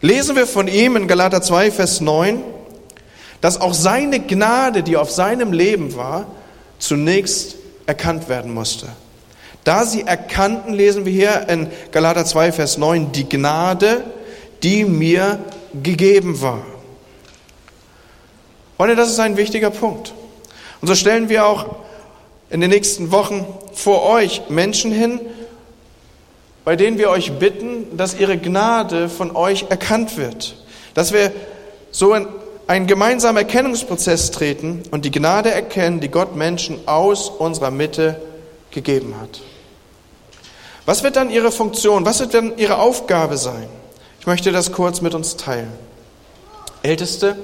Lesen 0.00 0.34
wir 0.34 0.46
von 0.46 0.66
ihm 0.66 0.96
in 0.96 1.06
Galater 1.06 1.42
2, 1.42 1.70
Vers 1.70 2.00
9, 2.00 2.42
dass 3.40 3.60
auch 3.60 3.74
seine 3.74 4.20
Gnade, 4.20 4.82
die 4.82 4.96
auf 4.96 5.10
seinem 5.10 5.52
Leben 5.52 5.94
war, 5.96 6.26
zunächst 6.78 7.54
erkannt 7.86 8.28
werden 8.28 8.52
musste. 8.52 8.88
Da 9.62 9.84
sie 9.84 10.02
erkannten, 10.02 10.74
lesen 10.74 11.04
wir 11.04 11.12
hier 11.12 11.48
in 11.48 11.68
Galater 11.92 12.24
2, 12.24 12.52
Vers 12.52 12.78
9, 12.78 13.12
die 13.12 13.28
Gnade, 13.28 14.04
die 14.62 14.84
mir 14.84 15.38
gegeben 15.82 16.40
war. 16.40 16.62
Freunde, 18.76 18.96
das 18.96 19.08
ist 19.08 19.18
ein 19.18 19.36
wichtiger 19.36 19.70
Punkt. 19.70 20.12
Und 20.80 20.88
so 20.88 20.94
stellen 20.94 21.28
wir 21.28 21.46
auch 21.46 21.76
in 22.50 22.60
den 22.60 22.70
nächsten 22.70 23.10
Wochen 23.10 23.46
vor 23.72 24.04
euch 24.04 24.42
Menschen 24.48 24.92
hin, 24.92 25.20
bei 26.64 26.76
denen 26.76 26.98
wir 26.98 27.10
euch 27.10 27.32
bitten, 27.38 27.96
dass 27.96 28.18
ihre 28.18 28.36
Gnade 28.36 29.08
von 29.08 29.34
euch 29.34 29.66
erkannt 29.70 30.16
wird. 30.16 30.56
Dass 30.94 31.12
wir 31.12 31.32
so 31.90 32.12
in 32.14 32.26
einen 32.66 32.86
gemeinsamen 32.86 33.38
Erkennungsprozess 33.38 34.30
treten 34.30 34.82
und 34.90 35.04
die 35.04 35.10
Gnade 35.10 35.50
erkennen, 35.50 36.00
die 36.00 36.08
Gott 36.08 36.34
Menschen 36.36 36.80
aus 36.86 37.30
unserer 37.30 37.70
Mitte 37.70 38.20
gegeben 38.72 39.14
hat. 39.20 39.40
Was 40.84 41.02
wird 41.02 41.16
dann 41.16 41.30
ihre 41.30 41.50
Funktion, 41.50 42.04
was 42.04 42.20
wird 42.20 42.34
dann 42.34 42.58
ihre 42.58 42.78
Aufgabe 42.78 43.38
sein? 43.38 43.68
Ich 44.20 44.26
möchte 44.26 44.52
das 44.52 44.72
kurz 44.72 45.00
mit 45.00 45.14
uns 45.14 45.36
teilen. 45.36 45.72
Älteste, 46.82 47.36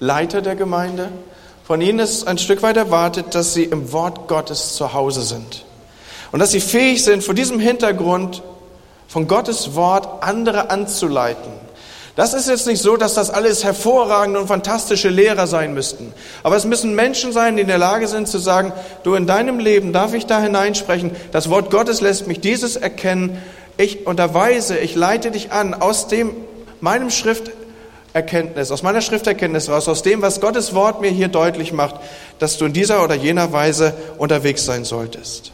Leiter 0.00 0.42
der 0.42 0.56
Gemeinde, 0.56 1.10
von 1.66 1.80
ihnen 1.80 1.98
ist 1.98 2.28
ein 2.28 2.36
Stück 2.36 2.62
weit 2.62 2.76
erwartet, 2.76 3.34
dass 3.34 3.54
sie 3.54 3.64
im 3.64 3.92
Wort 3.92 4.28
Gottes 4.28 4.74
zu 4.74 4.92
Hause 4.92 5.22
sind. 5.22 5.64
Und 6.30 6.40
dass 6.40 6.50
sie 6.50 6.60
fähig 6.60 7.02
sind, 7.02 7.24
vor 7.24 7.34
diesem 7.34 7.58
Hintergrund 7.58 8.42
von 9.08 9.26
Gottes 9.28 9.74
Wort 9.74 10.22
andere 10.22 10.70
anzuleiten. 10.70 11.52
Das 12.16 12.34
ist 12.34 12.48
jetzt 12.48 12.66
nicht 12.66 12.82
so, 12.82 12.96
dass 12.96 13.14
das 13.14 13.30
alles 13.30 13.64
hervorragende 13.64 14.40
und 14.40 14.46
fantastische 14.46 15.08
Lehrer 15.08 15.46
sein 15.46 15.74
müssten. 15.74 16.12
Aber 16.42 16.56
es 16.56 16.64
müssen 16.64 16.94
Menschen 16.94 17.32
sein, 17.32 17.56
die 17.56 17.62
in 17.62 17.68
der 17.68 17.78
Lage 17.78 18.08
sind 18.08 18.28
zu 18.28 18.38
sagen, 18.38 18.72
du 19.02 19.14
in 19.14 19.26
deinem 19.26 19.58
Leben 19.58 19.92
darf 19.92 20.14
ich 20.14 20.26
da 20.26 20.40
hineinsprechen. 20.40 21.12
Das 21.32 21.50
Wort 21.50 21.70
Gottes 21.70 22.00
lässt 22.00 22.26
mich 22.26 22.40
dieses 22.40 22.76
erkennen. 22.76 23.42
Ich 23.78 24.06
unterweise, 24.06 24.78
ich 24.78 24.94
leite 24.94 25.32
dich 25.32 25.50
an 25.50 25.74
aus 25.74 26.06
dem, 26.06 26.32
meinem 26.80 27.10
Schrifterkenntnis, 28.14 28.70
aus 28.70 28.84
meiner 28.84 29.00
Schrifterkenntnis 29.00 29.68
raus, 29.68 29.88
aus 29.88 30.04
dem, 30.04 30.22
was 30.22 30.40
Gottes 30.40 30.72
Wort 30.72 31.00
mir 31.00 31.10
hier 31.10 31.26
deutlich 31.26 31.72
macht, 31.72 31.96
dass 32.38 32.58
du 32.58 32.66
in 32.66 32.72
dieser 32.72 33.02
oder 33.02 33.16
jener 33.16 33.52
Weise 33.52 33.92
unterwegs 34.18 34.64
sein 34.64 34.84
solltest. 34.84 35.50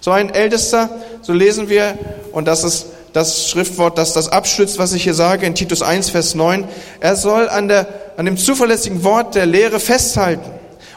So 0.00 0.10
ein 0.10 0.34
Ältester, 0.34 0.90
so 1.22 1.32
lesen 1.32 1.68
wir, 1.68 1.96
und 2.32 2.48
das 2.48 2.64
ist 2.64 2.86
das 3.12 3.48
Schriftwort, 3.48 3.98
das 3.98 4.12
das 4.14 4.28
abstützt, 4.28 4.80
was 4.80 4.94
ich 4.94 5.04
hier 5.04 5.14
sage 5.14 5.46
in 5.46 5.54
Titus 5.54 5.80
1, 5.80 6.10
Vers 6.10 6.34
9. 6.34 6.66
Er 6.98 7.14
soll 7.14 7.48
an, 7.48 7.68
der, 7.68 7.86
an 8.16 8.26
dem 8.26 8.36
zuverlässigen 8.36 9.04
Wort 9.04 9.36
der 9.36 9.46
Lehre 9.46 9.78
festhalten. 9.78 10.50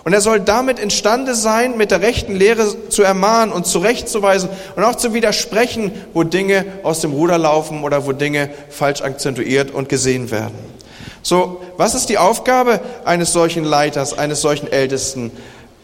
Und 0.05 0.13
er 0.13 0.21
soll 0.21 0.39
damit 0.39 0.79
imstande 0.79 1.35
sein, 1.35 1.77
mit 1.77 1.91
der 1.91 2.01
rechten 2.01 2.35
Lehre 2.35 2.89
zu 2.89 3.03
ermahnen 3.03 3.53
und 3.53 3.67
zurechtzuweisen 3.67 4.49
und 4.75 4.83
auch 4.83 4.95
zu 4.95 5.13
widersprechen, 5.13 5.91
wo 6.13 6.23
Dinge 6.23 6.65
aus 6.81 7.01
dem 7.01 7.11
Ruder 7.11 7.37
laufen 7.37 7.83
oder 7.83 8.07
wo 8.07 8.11
Dinge 8.11 8.49
falsch 8.71 9.03
akzentuiert 9.03 9.69
und 9.69 9.87
gesehen 9.87 10.31
werden. 10.31 10.78
So, 11.21 11.61
was 11.77 11.95
ist 11.95 12.07
die 12.09 12.17
Aufgabe 12.17 12.79
eines 13.05 13.33
solchen 13.33 13.63
Leiters, 13.63 14.17
eines 14.17 14.41
solchen 14.41 14.71
Ältesten? 14.71 15.31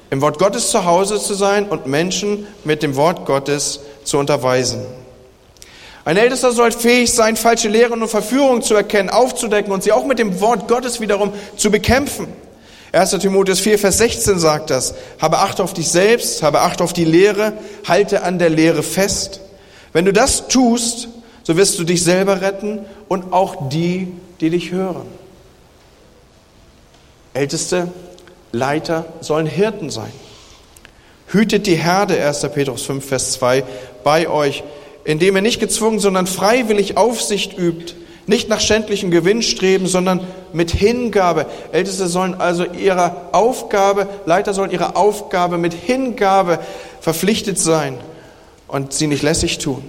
Im 0.09 0.21
Wort 0.21 0.39
Gottes 0.39 0.69
zu 0.69 0.85
Hause 0.85 1.19
zu 1.19 1.33
sein 1.33 1.67
und 1.67 1.87
Menschen 1.87 2.47
mit 2.63 2.83
dem 2.83 2.95
Wort 2.95 3.25
Gottes 3.25 3.79
zu 4.03 4.17
unterweisen. 4.17 4.85
Ein 6.05 6.17
Ältester 6.17 6.51
soll 6.51 6.71
fähig 6.71 7.11
sein, 7.11 7.35
falsche 7.35 7.67
Lehren 7.67 8.03
und 8.03 8.09
Verführungen 8.09 8.61
zu 8.61 8.75
erkennen, 8.75 9.09
aufzudecken 9.09 9.73
und 9.73 9.83
sie 9.83 9.91
auch 9.91 10.05
mit 10.05 10.19
dem 10.19 10.39
Wort 10.39 10.67
Gottes 10.67 11.01
wiederum 11.01 11.33
zu 11.57 11.71
bekämpfen. 11.71 12.27
1. 12.91 13.09
Timotheus 13.19 13.59
4, 13.59 13.79
Vers 13.79 13.97
16 13.97 14.39
sagt 14.39 14.69
das. 14.69 14.93
Habe 15.19 15.39
Acht 15.39 15.59
auf 15.59 15.73
dich 15.73 15.89
selbst, 15.89 16.43
habe 16.43 16.61
Acht 16.61 16.81
auf 16.81 16.93
die 16.93 17.05
Lehre, 17.05 17.53
halte 17.85 18.21
an 18.21 18.39
der 18.39 18.49
Lehre 18.49 18.83
fest. 18.83 19.41
Wenn 19.91 20.05
du 20.05 20.13
das 20.13 20.47
tust, 20.47 21.09
so 21.43 21.57
wirst 21.57 21.77
du 21.79 21.83
dich 21.83 22.03
selber 22.03 22.41
retten 22.41 22.85
und 23.07 23.33
auch 23.33 23.69
die, 23.69 24.13
die 24.41 24.49
dich 24.49 24.71
hören. 24.71 25.07
Älteste, 27.33 27.89
Leiter 28.51 29.05
sollen 29.21 29.45
Hirten 29.45 29.89
sein. 29.89 30.11
Hütet 31.27 31.67
die 31.67 31.75
Herde, 31.75 32.23
1. 32.23 32.47
Petrus 32.53 32.83
5, 32.83 33.05
Vers 33.05 33.33
2, 33.33 33.63
bei 34.03 34.29
euch, 34.29 34.63
indem 35.03 35.35
er 35.35 35.41
nicht 35.41 35.59
gezwungen, 35.59 35.99
sondern 35.99 36.27
freiwillig 36.27 36.97
Aufsicht 36.97 37.57
übt, 37.57 37.95
nicht 38.27 38.49
nach 38.49 38.59
schändlichem 38.59 39.11
Gewinn 39.11 39.41
streben, 39.41 39.87
sondern 39.87 40.21
mit 40.53 40.71
Hingabe. 40.71 41.45
Älteste 41.71 42.07
sollen 42.07 42.35
also 42.35 42.65
ihrer 42.65 43.29
Aufgabe, 43.33 44.07
Leiter 44.25 44.53
sollen 44.53 44.71
ihrer 44.71 44.97
Aufgabe 44.97 45.57
mit 45.57 45.73
Hingabe 45.73 46.59
verpflichtet 47.01 47.59
sein 47.59 47.97
und 48.67 48.93
sie 48.93 49.07
nicht 49.07 49.21
lässig 49.21 49.59
tun. 49.59 49.83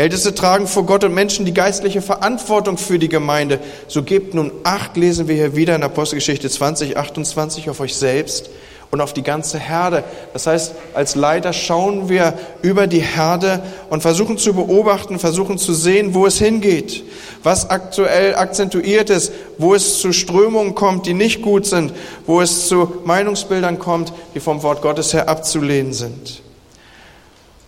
Älteste 0.00 0.34
tragen 0.34 0.66
vor 0.66 0.86
Gott 0.86 1.04
und 1.04 1.12
Menschen 1.12 1.44
die 1.44 1.52
geistliche 1.52 2.00
Verantwortung 2.00 2.78
für 2.78 2.98
die 2.98 3.10
Gemeinde. 3.10 3.60
So 3.86 4.02
gebt 4.02 4.32
nun 4.32 4.50
Acht, 4.64 4.96
lesen 4.96 5.28
wir 5.28 5.34
hier 5.34 5.56
wieder 5.56 5.76
in 5.76 5.82
Apostelgeschichte 5.82 6.48
20, 6.48 6.96
28 6.96 7.68
auf 7.68 7.80
euch 7.80 7.94
selbst 7.94 8.48
und 8.90 9.02
auf 9.02 9.12
die 9.12 9.22
ganze 9.22 9.58
Herde. 9.58 10.02
Das 10.32 10.46
heißt, 10.46 10.74
als 10.94 11.16
Leiter 11.16 11.52
schauen 11.52 12.08
wir 12.08 12.32
über 12.62 12.86
die 12.86 13.02
Herde 13.02 13.62
und 13.90 14.00
versuchen 14.00 14.38
zu 14.38 14.54
beobachten, 14.54 15.18
versuchen 15.18 15.58
zu 15.58 15.74
sehen, 15.74 16.14
wo 16.14 16.24
es 16.24 16.38
hingeht, 16.38 17.04
was 17.42 17.68
aktuell 17.68 18.36
akzentuiert 18.36 19.10
ist, 19.10 19.32
wo 19.58 19.74
es 19.74 20.00
zu 20.00 20.14
Strömungen 20.14 20.74
kommt, 20.74 21.04
die 21.04 21.14
nicht 21.14 21.42
gut 21.42 21.66
sind, 21.66 21.92
wo 22.24 22.40
es 22.40 22.68
zu 22.68 23.02
Meinungsbildern 23.04 23.78
kommt, 23.78 24.14
die 24.34 24.40
vom 24.40 24.62
Wort 24.62 24.80
Gottes 24.80 25.12
her 25.12 25.28
abzulehnen 25.28 25.92
sind. 25.92 26.40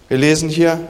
Wir 0.09 0.17
lesen 0.17 0.49
hier, 0.49 0.81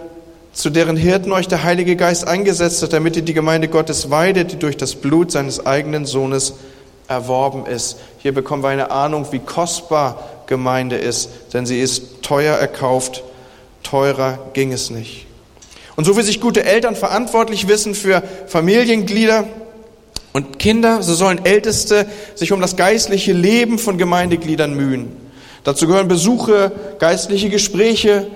zu 0.52 0.70
deren 0.70 0.96
Hirten 0.96 1.32
euch 1.32 1.48
der 1.48 1.62
Heilige 1.62 1.96
Geist 1.96 2.26
eingesetzt 2.26 2.82
hat, 2.82 2.92
damit 2.92 3.16
ihr 3.16 3.22
die 3.22 3.34
Gemeinde 3.34 3.68
Gottes 3.68 4.10
weidet, 4.10 4.52
die 4.52 4.58
durch 4.58 4.76
das 4.76 4.94
Blut 4.94 5.32
seines 5.32 5.64
eigenen 5.64 6.04
Sohnes 6.04 6.54
erworben 7.08 7.66
ist. 7.66 7.98
Hier 8.18 8.32
bekommen 8.32 8.62
wir 8.62 8.68
eine 8.68 8.90
Ahnung, 8.90 9.26
wie 9.30 9.38
kostbar 9.38 10.28
Gemeinde 10.46 10.96
ist, 10.96 11.30
denn 11.54 11.64
sie 11.64 11.80
ist 11.80 12.22
teuer 12.22 12.56
erkauft, 12.56 13.22
teurer 13.82 14.38
ging 14.52 14.72
es 14.72 14.90
nicht. 14.90 15.26
Und 15.96 16.04
so 16.04 16.16
wie 16.16 16.22
sich 16.22 16.40
gute 16.40 16.64
Eltern 16.64 16.96
verantwortlich 16.96 17.68
wissen 17.68 17.94
für 17.94 18.22
Familienglieder 18.46 19.44
und 20.32 20.58
Kinder, 20.58 21.02
so 21.02 21.14
sollen 21.14 21.44
Älteste 21.44 22.06
sich 22.34 22.52
um 22.52 22.60
das 22.60 22.76
geistliche 22.76 23.32
Leben 23.32 23.78
von 23.78 23.98
Gemeindegliedern 23.98 24.74
mühen. 24.74 25.16
Dazu 25.64 25.86
gehören 25.86 26.08
Besuche, 26.08 26.72
geistliche 26.98 27.50
Gespräche, 27.50 28.26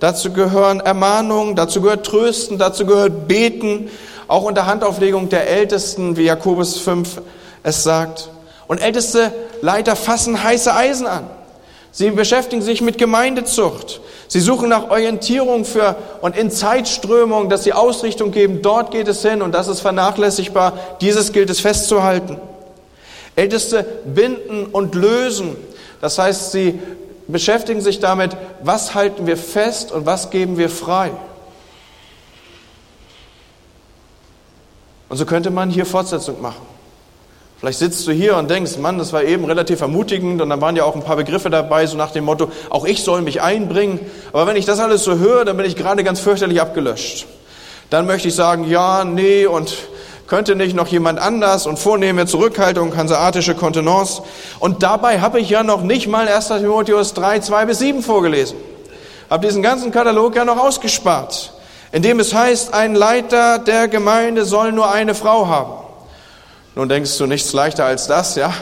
dazu 0.00 0.32
gehören 0.32 0.80
Ermahnungen, 0.80 1.56
dazu 1.56 1.80
gehört 1.80 2.06
Trösten, 2.06 2.58
dazu 2.58 2.86
gehört 2.86 3.28
Beten, 3.28 3.90
auch 4.28 4.42
unter 4.42 4.66
Handauflegung 4.66 5.28
der 5.28 5.48
Ältesten, 5.48 6.16
wie 6.16 6.24
Jakobus 6.24 6.78
5 6.78 7.22
es 7.62 7.82
sagt. 7.82 8.30
Und 8.66 8.78
älteste 8.78 9.32
Leiter 9.62 9.96
fassen 9.96 10.42
heiße 10.42 10.74
Eisen 10.74 11.06
an. 11.06 11.28
Sie 11.92 12.10
beschäftigen 12.10 12.62
sich 12.62 12.82
mit 12.82 12.98
Gemeindezucht. 12.98 14.00
Sie 14.28 14.40
suchen 14.40 14.68
nach 14.68 14.90
Orientierung 14.90 15.64
für 15.64 15.96
und 16.20 16.36
in 16.36 16.50
Zeitströmung, 16.50 17.48
dass 17.48 17.64
sie 17.64 17.72
Ausrichtung 17.72 18.32
geben. 18.32 18.60
Dort 18.60 18.90
geht 18.90 19.08
es 19.08 19.22
hin 19.22 19.40
und 19.40 19.52
das 19.52 19.68
ist 19.68 19.80
vernachlässigbar. 19.80 20.74
Dieses 21.00 21.32
gilt 21.32 21.48
es 21.48 21.60
festzuhalten. 21.60 22.38
Älteste 23.36 23.84
binden 24.04 24.66
und 24.66 24.94
lösen. 24.94 25.56
Das 26.00 26.18
heißt, 26.18 26.52
sie 26.52 26.80
beschäftigen 27.32 27.80
sich 27.80 28.00
damit, 28.00 28.36
was 28.62 28.94
halten 28.94 29.26
wir 29.26 29.36
fest 29.36 29.92
und 29.92 30.06
was 30.06 30.30
geben 30.30 30.58
wir 30.58 30.70
frei. 30.70 31.10
Und 35.08 35.16
so 35.16 35.26
könnte 35.26 35.50
man 35.50 35.70
hier 35.70 35.86
Fortsetzung 35.86 36.40
machen. 36.40 36.66
Vielleicht 37.58 37.78
sitzt 37.78 38.06
du 38.06 38.12
hier 38.12 38.36
und 38.36 38.50
denkst, 38.50 38.76
Mann, 38.76 38.98
das 38.98 39.12
war 39.12 39.22
eben 39.24 39.46
relativ 39.46 39.80
ermutigend 39.80 40.42
und 40.42 40.50
dann 40.50 40.60
waren 40.60 40.76
ja 40.76 40.84
auch 40.84 40.94
ein 40.94 41.02
paar 41.02 41.16
Begriffe 41.16 41.48
dabei, 41.48 41.86
so 41.86 41.96
nach 41.96 42.10
dem 42.10 42.24
Motto, 42.24 42.50
auch 42.68 42.84
ich 42.84 43.02
soll 43.02 43.22
mich 43.22 43.40
einbringen. 43.40 44.00
Aber 44.32 44.46
wenn 44.46 44.56
ich 44.56 44.66
das 44.66 44.78
alles 44.78 45.04
so 45.04 45.16
höre, 45.16 45.46
dann 45.46 45.56
bin 45.56 45.64
ich 45.64 45.74
gerade 45.74 46.04
ganz 46.04 46.20
fürchterlich 46.20 46.60
abgelöscht. 46.60 47.26
Dann 47.88 48.06
möchte 48.06 48.28
ich 48.28 48.34
sagen, 48.34 48.68
ja, 48.68 49.04
nee 49.04 49.46
und 49.46 49.74
Könnte 50.26 50.56
nicht 50.56 50.74
noch 50.74 50.88
jemand 50.88 51.20
anders 51.20 51.66
und 51.66 51.78
vornehme 51.78 52.26
Zurückhaltung, 52.26 52.96
hanseatische 52.96 53.54
Kontenance? 53.54 54.22
Und 54.58 54.82
dabei 54.82 55.20
habe 55.20 55.38
ich 55.38 55.50
ja 55.50 55.62
noch 55.62 55.82
nicht 55.82 56.08
mal 56.08 56.26
1. 56.26 56.48
Timotheus 56.48 57.14
3, 57.14 57.40
2 57.40 57.66
bis 57.66 57.78
7 57.78 58.02
vorgelesen. 58.02 58.56
Habe 59.30 59.46
diesen 59.46 59.62
ganzen 59.62 59.92
Katalog 59.92 60.34
ja 60.34 60.44
noch 60.44 60.58
ausgespart, 60.58 61.52
in 61.92 62.02
dem 62.02 62.18
es 62.18 62.34
heißt, 62.34 62.74
ein 62.74 62.96
Leiter 62.96 63.60
der 63.60 63.86
Gemeinde 63.86 64.44
soll 64.44 64.72
nur 64.72 64.90
eine 64.90 65.14
Frau 65.14 65.46
haben. 65.46 65.74
Nun 66.74 66.88
denkst 66.88 67.16
du 67.18 67.26
nichts 67.26 67.52
leichter 67.52 67.84
als 67.84 68.08
das, 68.08 68.34
ja? 68.34 68.52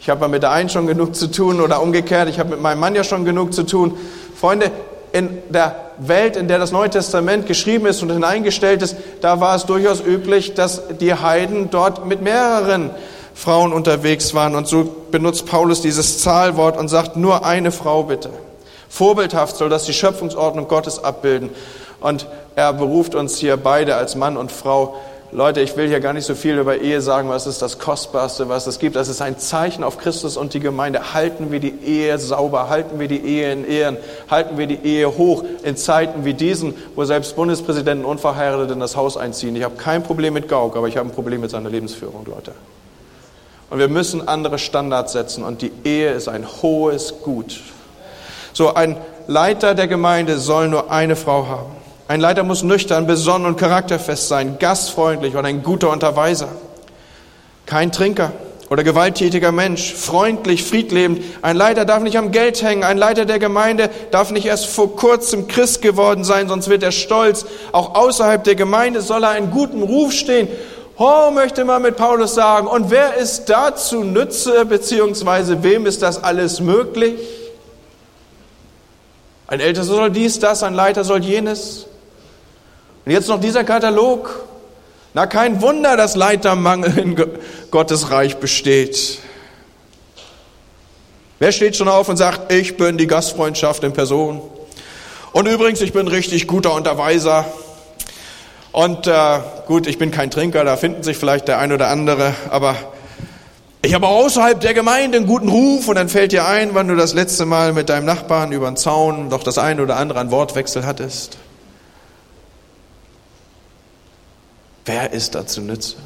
Ich 0.00 0.10
habe 0.10 0.28
mit 0.28 0.42
der 0.42 0.52
einen 0.52 0.68
schon 0.68 0.86
genug 0.86 1.16
zu 1.16 1.28
tun 1.28 1.60
oder 1.60 1.82
umgekehrt, 1.82 2.28
ich 2.28 2.38
habe 2.38 2.50
mit 2.50 2.60
meinem 2.60 2.78
Mann 2.78 2.94
ja 2.94 3.02
schon 3.02 3.24
genug 3.24 3.54
zu 3.54 3.64
tun. 3.64 3.98
Freunde, 4.38 4.70
in 5.12 5.38
der 5.48 5.85
Welt, 5.98 6.36
in 6.36 6.48
der 6.48 6.58
das 6.58 6.72
Neue 6.72 6.90
Testament 6.90 7.46
geschrieben 7.46 7.86
ist 7.86 8.02
und 8.02 8.10
hineingestellt 8.10 8.82
ist, 8.82 8.96
da 9.20 9.40
war 9.40 9.56
es 9.56 9.66
durchaus 9.66 10.00
üblich, 10.00 10.54
dass 10.54 10.82
die 11.00 11.14
Heiden 11.14 11.70
dort 11.70 12.06
mit 12.06 12.22
mehreren 12.22 12.90
Frauen 13.34 13.72
unterwegs 13.72 14.34
waren. 14.34 14.54
Und 14.54 14.66
so 14.66 14.94
benutzt 15.10 15.46
Paulus 15.46 15.82
dieses 15.82 16.20
Zahlwort 16.20 16.76
und 16.76 16.88
sagt, 16.88 17.16
nur 17.16 17.44
eine 17.44 17.72
Frau 17.72 18.04
bitte. 18.04 18.30
Vorbildhaft 18.88 19.56
soll 19.56 19.68
das 19.68 19.84
die 19.84 19.92
Schöpfungsordnung 19.92 20.68
Gottes 20.68 21.02
abbilden. 21.02 21.50
Und 22.00 22.26
er 22.54 22.72
beruft 22.72 23.14
uns 23.14 23.36
hier 23.36 23.56
beide 23.56 23.96
als 23.96 24.16
Mann 24.16 24.36
und 24.36 24.52
Frau 24.52 24.96
Leute, 25.32 25.60
ich 25.60 25.76
will 25.76 25.88
hier 25.88 26.00
gar 26.00 26.12
nicht 26.12 26.24
so 26.24 26.34
viel 26.34 26.56
über 26.56 26.78
Ehe 26.78 27.00
sagen, 27.00 27.28
was 27.28 27.46
ist 27.46 27.60
das 27.60 27.78
Kostbarste, 27.78 28.48
was 28.48 28.66
es 28.66 28.78
gibt. 28.78 28.94
Das 28.94 29.08
ist 29.08 29.20
ein 29.20 29.38
Zeichen 29.38 29.82
auf 29.82 29.98
Christus 29.98 30.36
und 30.36 30.54
die 30.54 30.60
Gemeinde. 30.60 31.14
Halten 31.14 31.50
wir 31.50 31.58
die 31.58 31.74
Ehe 31.84 32.16
sauber, 32.18 32.68
halten 32.68 33.00
wir 33.00 33.08
die 33.08 33.20
Ehe 33.20 33.52
in 33.52 33.66
Ehren, 33.66 33.96
halten 34.30 34.56
wir 34.56 34.66
die 34.66 34.78
Ehe 34.84 35.18
hoch 35.18 35.44
in 35.64 35.76
Zeiten 35.76 36.24
wie 36.24 36.34
diesen, 36.34 36.74
wo 36.94 37.04
selbst 37.04 37.34
Bundespräsidenten 37.34 38.04
unverheiratet 38.04 38.70
in 38.70 38.80
das 38.80 38.96
Haus 38.96 39.16
einziehen. 39.16 39.56
Ich 39.56 39.64
habe 39.64 39.76
kein 39.76 40.04
Problem 40.04 40.32
mit 40.32 40.48
Gauk, 40.48 40.76
aber 40.76 40.86
ich 40.86 40.96
habe 40.96 41.08
ein 41.08 41.12
Problem 41.12 41.40
mit 41.40 41.50
seiner 41.50 41.70
Lebensführung, 41.70 42.24
Leute. 42.24 42.52
Und 43.68 43.80
wir 43.80 43.88
müssen 43.88 44.28
andere 44.28 44.58
Standards 44.58 45.12
setzen 45.12 45.42
und 45.42 45.60
die 45.60 45.72
Ehe 45.84 46.12
ist 46.12 46.28
ein 46.28 46.46
hohes 46.62 47.14
Gut. 47.22 47.60
So, 48.52 48.74
ein 48.74 48.96
Leiter 49.26 49.74
der 49.74 49.88
Gemeinde 49.88 50.38
soll 50.38 50.68
nur 50.68 50.90
eine 50.90 51.16
Frau 51.16 51.48
haben. 51.48 51.85
Ein 52.08 52.20
Leiter 52.20 52.44
muss 52.44 52.62
nüchtern, 52.62 53.06
besonnen 53.06 53.46
und 53.48 53.56
charakterfest 53.56 54.28
sein, 54.28 54.58
gastfreundlich 54.60 55.34
und 55.34 55.44
ein 55.44 55.62
guter 55.62 55.90
Unterweiser. 55.90 56.48
Kein 57.66 57.90
Trinker 57.90 58.30
oder 58.70 58.84
gewalttätiger 58.84 59.50
Mensch, 59.50 59.92
freundlich, 59.92 60.62
friedlebend. 60.64 61.22
Ein 61.42 61.56
Leiter 61.56 61.84
darf 61.84 62.02
nicht 62.02 62.16
am 62.16 62.30
Geld 62.30 62.62
hängen. 62.62 62.84
Ein 62.84 62.96
Leiter 62.96 63.24
der 63.24 63.40
Gemeinde 63.40 63.90
darf 64.12 64.30
nicht 64.30 64.46
erst 64.46 64.66
vor 64.66 64.94
kurzem 64.94 65.48
Christ 65.48 65.82
geworden 65.82 66.22
sein, 66.22 66.48
sonst 66.48 66.68
wird 66.68 66.84
er 66.84 66.92
stolz. 66.92 67.44
Auch 67.72 67.96
außerhalb 67.96 68.44
der 68.44 68.54
Gemeinde 68.54 69.00
soll 69.00 69.24
er 69.24 69.30
einen 69.30 69.50
guten 69.50 69.82
Ruf 69.82 70.12
stehen. 70.12 70.48
Oh, 70.98 71.30
möchte 71.32 71.64
man 71.64 71.82
mit 71.82 71.96
Paulus 71.96 72.34
sagen. 72.34 72.68
Und 72.68 72.90
wer 72.90 73.16
ist 73.16 73.46
dazu 73.46 74.04
Nütze, 74.04 74.64
beziehungsweise 74.64 75.64
wem 75.64 75.86
ist 75.86 76.02
das 76.02 76.22
alles 76.22 76.60
möglich? 76.60 77.20
Ein 79.48 79.60
Ältester 79.60 79.94
soll 79.94 80.10
dies, 80.10 80.38
das, 80.38 80.62
ein 80.62 80.74
Leiter 80.74 81.04
soll 81.04 81.22
jenes. 81.24 81.86
Und 83.06 83.12
jetzt 83.12 83.28
noch 83.28 83.40
dieser 83.40 83.62
Katalog. 83.62 84.44
Na, 85.14 85.26
kein 85.26 85.62
Wunder, 85.62 85.96
dass 85.96 86.16
Leitermangel 86.16 86.98
in 86.98 87.16
Gottes 87.70 88.10
Reich 88.10 88.38
besteht. 88.38 89.20
Wer 91.38 91.52
steht 91.52 91.76
schon 91.76 91.86
auf 91.86 92.08
und 92.08 92.16
sagt, 92.16 92.52
ich 92.52 92.76
bin 92.76 92.98
die 92.98 93.06
Gastfreundschaft 93.06 93.84
in 93.84 93.92
Person? 93.92 94.42
Und 95.32 95.46
übrigens, 95.46 95.80
ich 95.82 95.92
bin 95.92 96.08
richtig 96.08 96.48
guter 96.48 96.74
Unterweiser. 96.74 97.44
Und 98.72 99.06
äh, 99.06 99.38
gut, 99.66 99.86
ich 99.86 99.98
bin 99.98 100.10
kein 100.10 100.32
Trinker, 100.32 100.64
da 100.64 100.76
finden 100.76 101.04
sich 101.04 101.16
vielleicht 101.16 101.46
der 101.46 101.60
ein 101.60 101.72
oder 101.72 101.88
andere, 101.88 102.34
aber 102.50 102.74
ich 103.82 103.94
habe 103.94 104.08
außerhalb 104.08 104.60
der 104.60 104.74
Gemeinde 104.74 105.18
einen 105.18 105.26
guten 105.28 105.48
Ruf 105.48 105.86
und 105.86 105.94
dann 105.94 106.08
fällt 106.08 106.32
dir 106.32 106.44
ein, 106.44 106.74
wann 106.74 106.88
du 106.88 106.96
das 106.96 107.14
letzte 107.14 107.46
Mal 107.46 107.72
mit 107.72 107.88
deinem 107.88 108.04
Nachbarn 108.04 108.50
über 108.50 108.66
den 108.66 108.76
Zaun 108.76 109.30
doch 109.30 109.44
das 109.44 109.58
eine 109.58 109.82
oder 109.82 109.96
andere 109.96 110.18
an 110.18 110.32
Wortwechsel 110.32 110.84
hattest. 110.84 111.38
Wer 114.86 115.12
ist 115.12 115.34
dazu 115.34 115.60
nütze? 115.60 115.96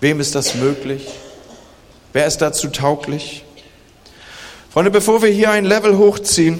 Wem 0.00 0.18
ist 0.18 0.34
das 0.34 0.54
möglich? 0.54 1.06
Wer 2.14 2.26
ist 2.26 2.38
dazu 2.38 2.68
tauglich? 2.68 3.44
Freunde, 4.70 4.90
bevor 4.90 5.22
wir 5.22 5.28
hier 5.28 5.50
ein 5.50 5.66
Level 5.66 5.98
hochziehen, 5.98 6.58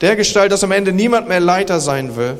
der 0.00 0.14
Gestalt, 0.14 0.52
dass 0.52 0.64
am 0.64 0.72
Ende 0.72 0.92
niemand 0.92 1.28
mehr 1.28 1.40
Leiter 1.40 1.80
sein 1.80 2.16
will, 2.16 2.38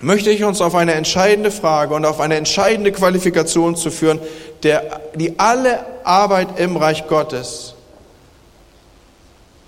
möchte 0.00 0.30
ich 0.30 0.44
uns 0.44 0.60
auf 0.60 0.74
eine 0.74 0.94
entscheidende 0.94 1.50
Frage 1.50 1.94
und 1.94 2.04
auf 2.04 2.20
eine 2.20 2.36
entscheidende 2.36 2.92
Qualifikation 2.92 3.74
zu 3.74 3.90
führen, 3.90 4.20
der, 4.62 5.00
die 5.14 5.38
alle 5.38 5.84
Arbeit 6.04 6.60
im 6.60 6.76
Reich 6.76 7.08
Gottes 7.08 7.74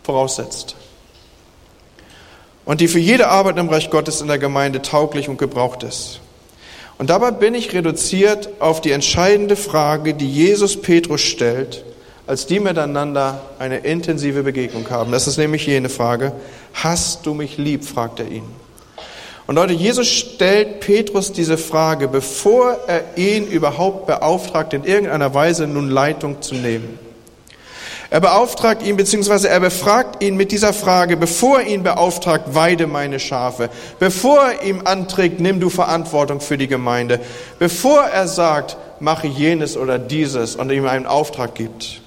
voraussetzt 0.04 0.77
und 2.68 2.82
die 2.82 2.88
für 2.88 2.98
jede 2.98 3.28
Arbeit 3.28 3.56
im 3.56 3.70
Reich 3.70 3.88
Gottes 3.88 4.20
in 4.20 4.28
der 4.28 4.36
Gemeinde 4.36 4.82
tauglich 4.82 5.30
und 5.30 5.38
gebraucht 5.38 5.84
ist. 5.84 6.20
Und 6.98 7.08
dabei 7.08 7.30
bin 7.30 7.54
ich 7.54 7.72
reduziert 7.72 8.50
auf 8.58 8.82
die 8.82 8.92
entscheidende 8.92 9.56
Frage, 9.56 10.12
die 10.12 10.30
Jesus 10.30 10.78
Petrus 10.78 11.22
stellt, 11.22 11.82
als 12.26 12.46
die 12.46 12.60
miteinander 12.60 13.40
eine 13.58 13.78
intensive 13.78 14.42
Begegnung 14.42 14.90
haben. 14.90 15.12
Das 15.12 15.26
ist 15.26 15.38
nämlich 15.38 15.66
jene 15.66 15.88
Frage, 15.88 16.32
hast 16.74 17.24
du 17.24 17.32
mich 17.32 17.56
lieb, 17.56 17.86
fragt 17.86 18.20
er 18.20 18.28
ihn. 18.28 18.44
Und 19.46 19.54
Leute, 19.54 19.72
Jesus 19.72 20.06
stellt 20.06 20.80
Petrus 20.80 21.32
diese 21.32 21.56
Frage, 21.56 22.06
bevor 22.06 22.76
er 22.86 23.16
ihn 23.16 23.46
überhaupt 23.46 24.06
beauftragt, 24.06 24.74
in 24.74 24.84
irgendeiner 24.84 25.32
Weise 25.32 25.66
nun 25.66 25.88
Leitung 25.88 26.42
zu 26.42 26.54
nehmen. 26.54 27.07
Er 28.10 28.20
beauftragt 28.20 28.82
ihn, 28.82 28.96
beziehungsweise 28.96 29.50
er 29.50 29.60
befragt 29.60 30.22
ihn 30.22 30.36
mit 30.36 30.50
dieser 30.50 30.72
Frage, 30.72 31.18
bevor 31.18 31.60
er 31.60 31.66
ihn 31.66 31.82
beauftragt, 31.82 32.54
weide 32.54 32.86
meine 32.86 33.20
Schafe, 33.20 33.68
bevor 33.98 34.40
er 34.44 34.62
ihm 34.62 34.82
anträgt, 34.86 35.40
nimm 35.40 35.60
du 35.60 35.68
Verantwortung 35.68 36.40
für 36.40 36.56
die 36.56 36.68
Gemeinde, 36.68 37.20
bevor 37.58 38.04
er 38.04 38.26
sagt, 38.26 38.78
mache 38.98 39.26
jenes 39.26 39.76
oder 39.76 39.98
dieses 39.98 40.56
und 40.56 40.70
ihm 40.70 40.86
einen 40.86 41.06
Auftrag 41.06 41.54
gibt. 41.54 42.00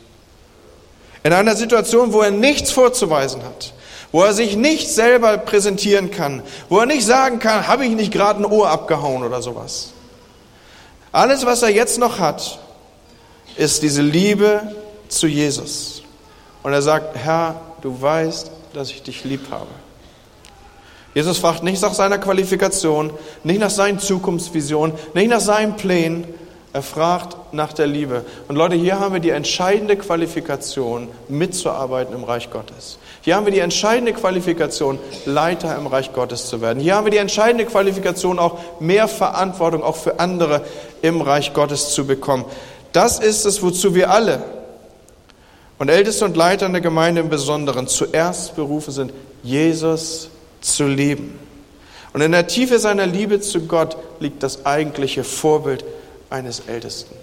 In 1.23 1.33
einer 1.33 1.55
Situation, 1.55 2.13
wo 2.13 2.21
er 2.21 2.31
nichts 2.31 2.71
vorzuweisen 2.71 3.43
hat, 3.43 3.73
wo 4.11 4.23
er 4.23 4.33
sich 4.33 4.55
nicht 4.55 4.89
selber 4.89 5.37
präsentieren 5.37 6.09
kann, 6.09 6.41
wo 6.67 6.79
er 6.79 6.87
nicht 6.87 7.05
sagen 7.05 7.37
kann, 7.37 7.67
habe 7.67 7.85
ich 7.85 7.91
nicht 7.91 8.11
gerade 8.11 8.41
ein 8.41 8.45
Ohr 8.45 8.71
abgehauen 8.71 9.23
oder 9.23 9.43
sowas. 9.43 9.91
Alles, 11.11 11.45
was 11.45 11.61
er 11.61 11.69
jetzt 11.69 11.99
noch 11.99 12.17
hat, 12.17 12.59
ist 13.55 13.83
diese 13.83 14.01
Liebe 14.01 14.61
zu 15.11 15.27
Jesus. 15.27 16.01
Und 16.63 16.73
er 16.73 16.81
sagt, 16.81 17.15
Herr, 17.15 17.55
du 17.81 18.01
weißt, 18.01 18.51
dass 18.73 18.89
ich 18.91 19.03
dich 19.03 19.23
lieb 19.23 19.51
habe. 19.51 19.67
Jesus 21.13 21.39
fragt 21.39 21.63
nicht 21.63 21.81
nach 21.81 21.93
seiner 21.93 22.17
Qualifikation, 22.17 23.11
nicht 23.43 23.59
nach 23.59 23.69
seinen 23.69 23.99
Zukunftsvisionen, 23.99 24.95
nicht 25.13 25.29
nach 25.29 25.41
seinen 25.41 25.75
Plänen. 25.75 26.25
Er 26.73 26.83
fragt 26.83 27.35
nach 27.53 27.73
der 27.73 27.87
Liebe. 27.87 28.23
Und 28.47 28.55
Leute, 28.55 28.77
hier 28.77 28.97
haben 28.97 29.13
wir 29.13 29.19
die 29.19 29.31
entscheidende 29.31 29.97
Qualifikation, 29.97 31.09
mitzuarbeiten 31.27 32.15
im 32.15 32.23
Reich 32.23 32.49
Gottes. 32.49 32.97
Hier 33.19 33.35
haben 33.35 33.45
wir 33.45 33.51
die 33.51 33.59
entscheidende 33.59 34.13
Qualifikation, 34.13 34.97
Leiter 35.25 35.75
im 35.77 35.87
Reich 35.87 36.13
Gottes 36.13 36.45
zu 36.45 36.61
werden. 36.61 36.79
Hier 36.79 36.95
haben 36.95 37.05
wir 37.05 37.11
die 37.11 37.17
entscheidende 37.17 37.65
Qualifikation, 37.65 38.39
auch 38.39 38.57
mehr 38.79 39.09
Verantwortung 39.09 39.83
auch 39.83 39.97
für 39.97 40.19
andere 40.21 40.61
im 41.01 41.19
Reich 41.19 41.53
Gottes 41.53 41.89
zu 41.93 42.07
bekommen. 42.07 42.45
Das 42.93 43.19
ist 43.19 43.45
es, 43.45 43.61
wozu 43.61 43.93
wir 43.93 44.11
alle 44.11 44.41
und 45.81 45.89
Älteste 45.89 46.25
und 46.25 46.37
Leiter 46.37 46.67
in 46.67 46.73
der 46.73 46.81
Gemeinde 46.81 47.21
im 47.21 47.29
Besonderen 47.29 47.87
zuerst 47.87 48.55
berufen 48.55 48.91
sind, 48.91 49.11
Jesus 49.41 50.29
zu 50.61 50.85
lieben. 50.85 51.39
Und 52.13 52.21
in 52.21 52.33
der 52.33 52.45
Tiefe 52.45 52.77
seiner 52.77 53.07
Liebe 53.07 53.41
zu 53.41 53.61
Gott 53.61 53.97
liegt 54.19 54.43
das 54.43 54.63
eigentliche 54.67 55.23
Vorbild 55.23 55.83
eines 56.29 56.59
Ältesten. 56.67 57.15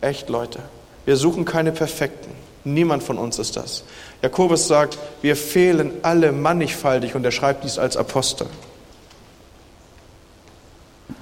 Echt, 0.00 0.28
Leute. 0.28 0.60
Wir 1.06 1.16
suchen 1.16 1.44
keine 1.44 1.72
Perfekten. 1.72 2.30
Niemand 2.62 3.02
von 3.02 3.18
uns 3.18 3.40
ist 3.40 3.56
das. 3.56 3.82
Jakobus 4.22 4.68
sagt, 4.68 4.96
wir 5.22 5.34
fehlen 5.34 5.90
alle 6.02 6.30
mannigfaltig 6.30 7.16
und 7.16 7.24
er 7.24 7.32
schreibt 7.32 7.64
dies 7.64 7.80
als 7.80 7.96
Apostel. 7.96 8.46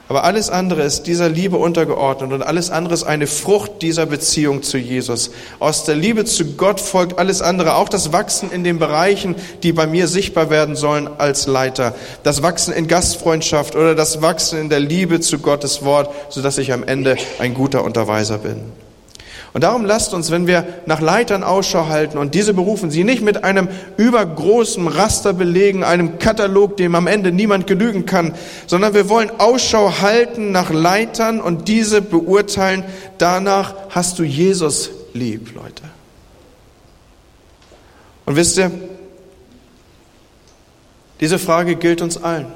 Aber 0.08 0.24
alles 0.24 0.50
andere 0.50 0.82
ist 0.82 1.04
dieser 1.04 1.30
Liebe 1.30 1.56
untergeordnet 1.56 2.32
und 2.32 2.42
alles 2.42 2.70
andere 2.70 2.92
ist 2.92 3.04
eine 3.04 3.26
Frucht 3.26 3.80
dieser 3.80 4.04
Beziehung 4.04 4.62
zu 4.62 4.76
Jesus. 4.76 5.30
Aus 5.60 5.84
der 5.84 5.94
Liebe 5.94 6.26
zu 6.26 6.44
Gott 6.56 6.78
folgt 6.78 7.18
alles 7.18 7.40
andere, 7.40 7.76
auch 7.76 7.88
das 7.88 8.12
Wachsen 8.12 8.50
in 8.50 8.64
den 8.64 8.78
Bereichen, 8.78 9.34
die 9.62 9.72
bei 9.72 9.86
mir 9.86 10.06
sichtbar 10.06 10.50
werden 10.50 10.76
sollen 10.76 11.08
als 11.16 11.46
Leiter. 11.46 11.94
Das 12.22 12.42
Wachsen 12.42 12.74
in 12.74 12.86
Gastfreundschaft 12.86 13.76
oder 13.76 13.94
das 13.94 14.20
Wachsen 14.20 14.58
in 14.58 14.68
der 14.68 14.80
Liebe 14.80 15.20
zu 15.20 15.38
Gottes 15.38 15.84
Wort, 15.84 16.10
sodass 16.28 16.58
ich 16.58 16.72
am 16.72 16.84
Ende 16.84 17.16
ein 17.38 17.54
guter 17.54 17.82
Unterweiser 17.82 18.36
bin. 18.36 18.83
Und 19.54 19.62
darum 19.62 19.84
lasst 19.84 20.12
uns, 20.14 20.32
wenn 20.32 20.48
wir 20.48 20.66
nach 20.86 21.00
Leitern 21.00 21.44
Ausschau 21.44 21.86
halten 21.86 22.18
und 22.18 22.34
diese 22.34 22.54
berufen, 22.54 22.90
sie 22.90 23.04
nicht 23.04 23.22
mit 23.22 23.44
einem 23.44 23.68
übergroßen 23.96 24.88
Raster 24.88 25.32
belegen, 25.32 25.84
einem 25.84 26.18
Katalog, 26.18 26.76
dem 26.76 26.96
am 26.96 27.06
Ende 27.06 27.30
niemand 27.30 27.68
genügen 27.68 28.04
kann, 28.04 28.34
sondern 28.66 28.94
wir 28.94 29.08
wollen 29.08 29.30
Ausschau 29.38 30.00
halten 30.00 30.50
nach 30.50 30.72
Leitern 30.72 31.40
und 31.40 31.68
diese 31.68 32.02
beurteilen. 32.02 32.82
Danach 33.18 33.74
hast 33.90 34.18
du 34.18 34.24
Jesus 34.24 34.90
lieb, 35.12 35.54
Leute. 35.54 35.84
Und 38.26 38.34
wisst 38.34 38.58
ihr, 38.58 38.72
diese 41.20 41.38
Frage 41.38 41.76
gilt 41.76 42.02
uns 42.02 42.20
allen. 42.20 42.46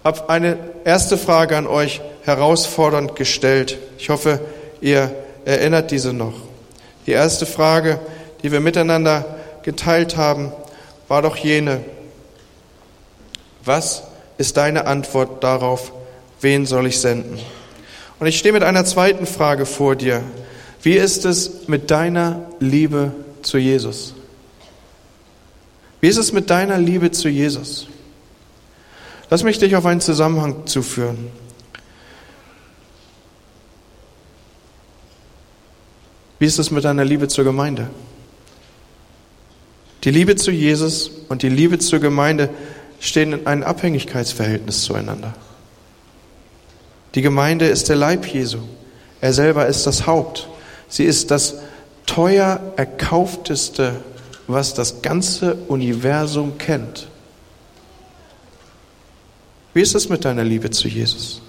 Ich 0.00 0.04
habe 0.04 0.28
eine 0.28 0.58
erste 0.84 1.16
Frage 1.16 1.56
an 1.56 1.66
euch 1.66 2.02
herausfordernd 2.24 3.16
gestellt. 3.16 3.78
Ich 3.96 4.10
hoffe, 4.10 4.40
Ihr 4.80 5.14
erinnert 5.44 5.90
diese 5.90 6.12
noch. 6.12 6.34
Die 7.06 7.12
erste 7.12 7.46
Frage, 7.46 7.98
die 8.42 8.52
wir 8.52 8.60
miteinander 8.60 9.24
geteilt 9.62 10.16
haben, 10.16 10.52
war 11.08 11.22
doch 11.22 11.36
jene, 11.36 11.80
was 13.64 14.02
ist 14.36 14.56
deine 14.56 14.86
Antwort 14.86 15.42
darauf, 15.42 15.92
wen 16.40 16.66
soll 16.66 16.86
ich 16.86 17.00
senden? 17.00 17.38
Und 18.18 18.26
ich 18.26 18.38
stehe 18.38 18.52
mit 18.52 18.62
einer 18.62 18.84
zweiten 18.84 19.26
Frage 19.26 19.66
vor 19.66 19.96
dir. 19.96 20.22
Wie 20.82 20.94
ist 20.94 21.24
es 21.24 21.68
mit 21.68 21.90
deiner 21.90 22.46
Liebe 22.60 23.12
zu 23.42 23.58
Jesus? 23.58 24.14
Wie 26.00 26.08
ist 26.08 26.16
es 26.16 26.32
mit 26.32 26.50
deiner 26.50 26.78
Liebe 26.78 27.10
zu 27.10 27.28
Jesus? 27.28 27.88
Lass 29.30 29.42
mich 29.42 29.58
dich 29.58 29.76
auf 29.76 29.84
einen 29.86 30.00
Zusammenhang 30.00 30.66
zuführen. 30.66 31.30
Wie 36.38 36.46
ist 36.46 36.58
es 36.58 36.70
mit 36.70 36.84
deiner 36.84 37.04
Liebe 37.04 37.28
zur 37.28 37.44
Gemeinde? 37.44 37.90
Die 40.04 40.10
Liebe 40.10 40.36
zu 40.36 40.50
Jesus 40.50 41.10
und 41.28 41.42
die 41.42 41.48
Liebe 41.48 41.78
zur 41.78 41.98
Gemeinde 41.98 42.50
stehen 43.00 43.32
in 43.32 43.46
einem 43.46 43.64
Abhängigkeitsverhältnis 43.64 44.82
zueinander. 44.82 45.34
Die 47.14 47.22
Gemeinde 47.22 47.66
ist 47.66 47.88
der 47.88 47.96
Leib 47.96 48.26
Jesu. 48.26 48.58
Er 49.20 49.32
selber 49.32 49.66
ist 49.66 49.86
das 49.86 50.06
Haupt. 50.06 50.48
Sie 50.88 51.04
ist 51.04 51.30
das 51.30 51.56
teuer 52.06 52.60
erkaufteste, 52.76 53.96
was 54.46 54.74
das 54.74 55.02
ganze 55.02 55.56
Universum 55.66 56.58
kennt. 56.58 57.08
Wie 59.74 59.82
ist 59.82 59.94
es 59.94 60.08
mit 60.08 60.24
deiner 60.24 60.44
Liebe 60.44 60.70
zu 60.70 60.88
Jesus? 60.88 61.42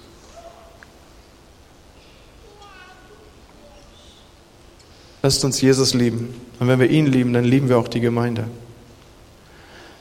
Lasst 5.22 5.44
uns 5.44 5.60
Jesus 5.60 5.94
lieben. 5.94 6.34
Und 6.58 6.68
wenn 6.68 6.80
wir 6.80 6.90
ihn 6.90 7.06
lieben, 7.06 7.32
dann 7.32 7.44
lieben 7.44 7.68
wir 7.68 7.78
auch 7.78 7.88
die 7.88 8.00
Gemeinde. 8.00 8.44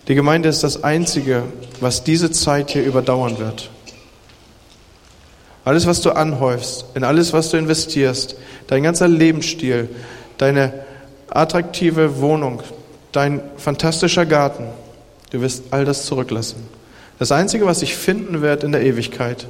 Die 0.07 0.15
Gemeinde 0.15 0.49
ist 0.49 0.63
das 0.63 0.83
Einzige, 0.83 1.43
was 1.81 2.03
diese 2.03 2.31
Zeit 2.31 2.71
hier 2.71 2.83
überdauern 2.83 3.37
wird. 3.37 3.69
Alles, 5.65 5.85
was 5.85 6.01
du 6.01 6.11
anhäufst, 6.11 6.85
in 6.95 7.03
alles, 7.03 7.31
was 7.33 7.51
du 7.51 7.57
investierst, 7.57 8.35
dein 8.67 8.81
ganzer 8.81 9.07
Lebensstil, 9.07 9.89
deine 10.37 10.73
attraktive 11.29 12.21
Wohnung, 12.21 12.63
dein 13.11 13.41
fantastischer 13.57 14.25
Garten, 14.25 14.65
du 15.29 15.41
wirst 15.41 15.65
all 15.71 15.85
das 15.85 16.05
zurücklassen. 16.05 16.67
Das 17.19 17.31
Einzige, 17.31 17.65
was 17.65 17.81
sich 17.81 17.95
finden 17.95 18.41
wird 18.41 18.63
in 18.63 18.71
der 18.71 18.81
Ewigkeit, 18.81 19.45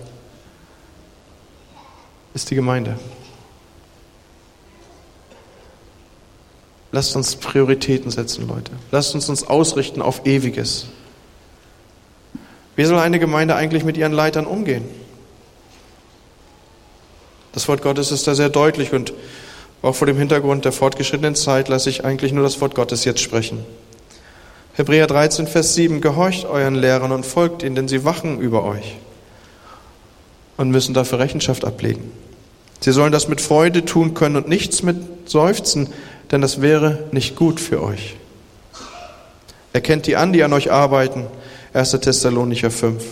ist 2.33 2.49
die 2.49 2.55
Gemeinde. 2.55 2.97
Lasst 6.91 7.15
uns 7.15 7.35
Prioritäten 7.35 8.09
setzen, 8.09 8.47
Leute. 8.47 8.71
Lasst 8.91 9.13
uns 9.13 9.29
uns 9.29 9.43
ausrichten 9.47 10.01
auf 10.01 10.25
Ewiges. 10.25 10.87
Wie 12.75 12.85
soll 12.85 12.97
eine 12.97 13.19
Gemeinde 13.19 13.55
eigentlich 13.55 13.83
mit 13.83 13.97
ihren 13.97 14.13
Leitern 14.13 14.45
umgehen? 14.45 14.85
Das 17.51 17.67
Wort 17.67 17.81
Gottes 17.81 18.11
ist 18.11 18.27
da 18.27 18.35
sehr 18.35 18.49
deutlich 18.49 18.93
und 18.93 19.13
auch 19.81 19.95
vor 19.95 20.07
dem 20.07 20.17
Hintergrund 20.17 20.65
der 20.65 20.71
fortgeschrittenen 20.71 21.35
Zeit 21.35 21.67
lasse 21.67 21.89
ich 21.89 22.05
eigentlich 22.05 22.31
nur 22.31 22.43
das 22.43 22.59
Wort 22.61 22.75
Gottes 22.75 23.05
jetzt 23.05 23.21
sprechen. 23.21 23.63
Hebräer 24.73 25.07
13, 25.07 25.47
Vers 25.47 25.75
7, 25.75 26.01
gehorcht 26.01 26.45
euren 26.45 26.75
Lehrern 26.75 27.11
und 27.11 27.25
folgt 27.25 27.63
ihnen, 27.63 27.75
denn 27.75 27.87
sie 27.87 28.05
wachen 28.05 28.39
über 28.39 28.63
euch 28.63 28.95
und 30.57 30.69
müssen 30.69 30.93
dafür 30.93 31.19
Rechenschaft 31.19 31.65
ablegen. 31.65 32.11
Sie 32.81 32.91
sollen 32.91 33.11
das 33.11 33.27
mit 33.27 33.41
Freude 33.41 33.83
tun 33.83 34.13
können 34.13 34.37
und 34.37 34.47
nichts 34.47 34.83
mit 34.83 35.29
Seufzen, 35.29 35.89
denn 36.31 36.41
das 36.41 36.61
wäre 36.61 37.07
nicht 37.11 37.35
gut 37.35 37.59
für 37.59 37.81
euch. 37.81 38.15
Erkennt 39.73 40.07
die 40.07 40.15
an, 40.15 40.33
die 40.33 40.43
an 40.43 40.53
euch 40.53 40.71
arbeiten, 40.71 41.27
1. 41.73 41.91
Thessalonicher 41.91 42.71
5, 42.71 43.03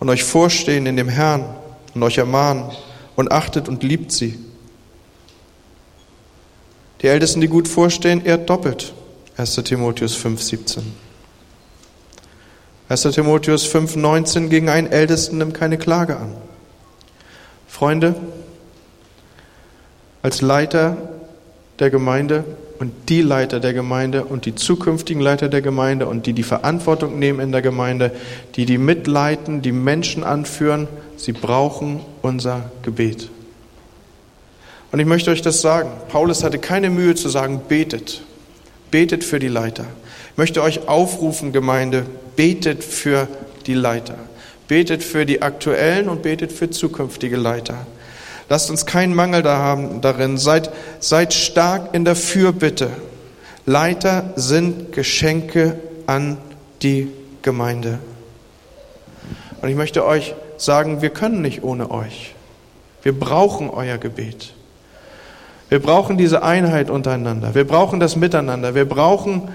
und 0.00 0.08
euch 0.08 0.24
vorstehen 0.24 0.86
in 0.86 0.96
dem 0.96 1.08
Herrn 1.08 1.44
und 1.94 2.02
euch 2.02 2.18
ermahnen 2.18 2.70
und 3.16 3.32
achtet 3.32 3.68
und 3.68 3.82
liebt 3.82 4.12
sie. 4.12 4.38
Die 7.02 7.06
Ältesten, 7.06 7.40
die 7.40 7.48
gut 7.48 7.68
vorstehen, 7.68 8.24
ehrt 8.24 8.50
doppelt. 8.50 8.92
1. 9.36 9.54
Timotheus 9.56 10.14
5, 10.16 10.42
17. 10.42 10.82
1. 12.88 13.02
Timotheus 13.02 13.64
5, 13.66 13.96
19, 13.96 14.50
gegen 14.50 14.68
einen 14.68 14.90
Ältesten 14.90 15.38
nimm 15.38 15.52
keine 15.52 15.78
Klage 15.78 16.16
an. 16.16 16.34
Freunde, 17.68 18.16
als 20.22 20.40
Leiter 20.40 20.96
der 21.78 21.90
Gemeinde 21.90 22.44
und 22.78 22.92
die 23.08 23.22
Leiter 23.22 23.60
der 23.60 23.72
Gemeinde 23.72 24.24
und 24.24 24.46
die 24.46 24.54
zukünftigen 24.54 25.22
Leiter 25.22 25.48
der 25.48 25.62
Gemeinde 25.62 26.06
und 26.06 26.26
die 26.26 26.32
die 26.32 26.42
Verantwortung 26.42 27.18
nehmen 27.18 27.40
in 27.40 27.52
der 27.52 27.62
Gemeinde, 27.62 28.12
die 28.56 28.66
die 28.66 28.78
mitleiten, 28.78 29.62
die 29.62 29.72
Menschen 29.72 30.24
anführen, 30.24 30.88
sie 31.16 31.32
brauchen 31.32 32.00
unser 32.22 32.70
Gebet. 32.82 33.30
Und 34.90 35.00
ich 35.00 35.06
möchte 35.06 35.30
euch 35.30 35.42
das 35.42 35.60
sagen. 35.60 35.90
Paulus 36.08 36.42
hatte 36.42 36.58
keine 36.58 36.90
Mühe 36.90 37.14
zu 37.14 37.28
sagen, 37.28 37.60
betet. 37.68 38.22
Betet 38.90 39.22
für 39.22 39.38
die 39.38 39.48
Leiter. 39.48 39.84
Ich 40.32 40.38
möchte 40.38 40.62
euch 40.62 40.88
aufrufen, 40.88 41.52
Gemeinde, 41.52 42.06
betet 42.36 42.82
für 42.82 43.28
die 43.66 43.74
Leiter. 43.74 44.14
Betet 44.66 45.02
für 45.02 45.26
die 45.26 45.42
aktuellen 45.42 46.08
und 46.08 46.22
betet 46.22 46.52
für 46.52 46.70
zukünftige 46.70 47.36
Leiter. 47.36 47.86
Lasst 48.48 48.70
uns 48.70 48.86
keinen 48.86 49.14
Mangel 49.14 49.42
da 49.42 49.58
haben 49.58 50.00
darin. 50.00 50.38
Seid, 50.38 50.70
seid 51.00 51.34
stark 51.34 51.94
in 51.94 52.04
der 52.04 52.16
Fürbitte. 52.16 52.90
Leiter 53.66 54.32
sind 54.36 54.92
Geschenke 54.92 55.78
an 56.06 56.38
die 56.82 57.10
Gemeinde. 57.42 57.98
Und 59.60 59.68
ich 59.68 59.76
möchte 59.76 60.06
euch 60.06 60.34
sagen, 60.56 61.02
wir 61.02 61.10
können 61.10 61.42
nicht 61.42 61.62
ohne 61.62 61.90
euch. 61.90 62.34
Wir 63.02 63.18
brauchen 63.18 63.68
euer 63.68 63.98
Gebet. 63.98 64.54
Wir 65.68 65.80
brauchen 65.80 66.16
diese 66.16 66.42
Einheit 66.42 66.88
untereinander. 66.88 67.54
Wir 67.54 67.66
brauchen 67.66 68.00
das 68.00 68.16
Miteinander. 68.16 68.74
Wir 68.74 68.86
brauchen 68.86 69.54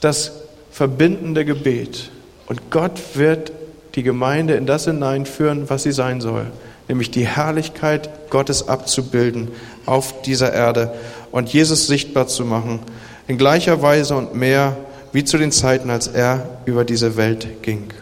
das 0.00 0.32
verbindende 0.72 1.44
Gebet. 1.44 2.10
Und 2.46 2.72
Gott 2.72 3.00
wird 3.14 3.52
die 3.94 4.02
Gemeinde 4.02 4.54
in 4.54 4.66
das 4.66 4.86
hineinführen, 4.86 5.70
was 5.70 5.84
sie 5.84 5.92
sein 5.92 6.20
soll 6.20 6.46
nämlich 6.88 7.10
die 7.10 7.26
Herrlichkeit 7.26 8.30
Gottes 8.30 8.68
abzubilden 8.68 9.48
auf 9.86 10.22
dieser 10.22 10.52
Erde 10.52 10.92
und 11.30 11.52
Jesus 11.52 11.86
sichtbar 11.86 12.26
zu 12.26 12.44
machen, 12.44 12.80
in 13.26 13.38
gleicher 13.38 13.82
Weise 13.82 14.16
und 14.16 14.34
mehr 14.34 14.76
wie 15.12 15.24
zu 15.24 15.38
den 15.38 15.52
Zeiten, 15.52 15.90
als 15.90 16.08
er 16.08 16.58
über 16.64 16.84
diese 16.84 17.16
Welt 17.16 17.62
ging. 17.62 17.92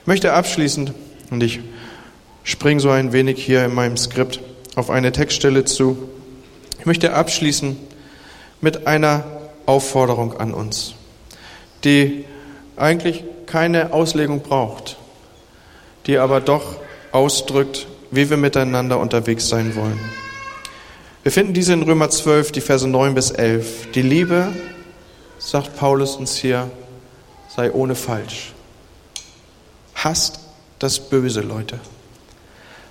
Ich 0.00 0.06
möchte 0.06 0.32
abschließend, 0.32 0.92
und 1.30 1.42
ich 1.42 1.60
springe 2.42 2.80
so 2.80 2.90
ein 2.90 3.12
wenig 3.12 3.44
hier 3.44 3.64
in 3.64 3.74
meinem 3.74 3.96
Skript 3.96 4.40
auf 4.74 4.90
eine 4.90 5.12
Textstelle 5.12 5.64
zu, 5.64 6.08
ich 6.78 6.86
möchte 6.86 7.14
abschließen 7.14 7.76
mit 8.60 8.86
einer 8.86 9.24
Aufforderung 9.66 10.38
an 10.38 10.52
uns, 10.52 10.94
die 11.84 12.24
eigentlich 12.76 13.24
keine 13.46 13.92
Auslegung 13.92 14.40
braucht, 14.40 14.96
die 16.06 16.18
aber 16.18 16.40
doch 16.40 16.76
ausdrückt, 17.14 17.86
wie 18.10 18.28
wir 18.28 18.36
miteinander 18.36 18.98
unterwegs 18.98 19.48
sein 19.48 19.74
wollen. 19.76 19.98
Wir 21.22 21.32
finden 21.32 21.54
diese 21.54 21.72
in 21.72 21.82
Römer 21.82 22.10
12, 22.10 22.52
die 22.52 22.60
Verse 22.60 22.86
9 22.86 23.14
bis 23.14 23.30
11. 23.30 23.92
Die 23.92 24.02
Liebe, 24.02 24.52
sagt 25.38 25.76
Paulus 25.76 26.16
uns 26.16 26.36
hier, 26.36 26.70
sei 27.54 27.72
ohne 27.72 27.94
falsch. 27.94 28.52
Hasst 29.94 30.40
das 30.78 30.98
Böse, 30.98 31.40
Leute. 31.40 31.78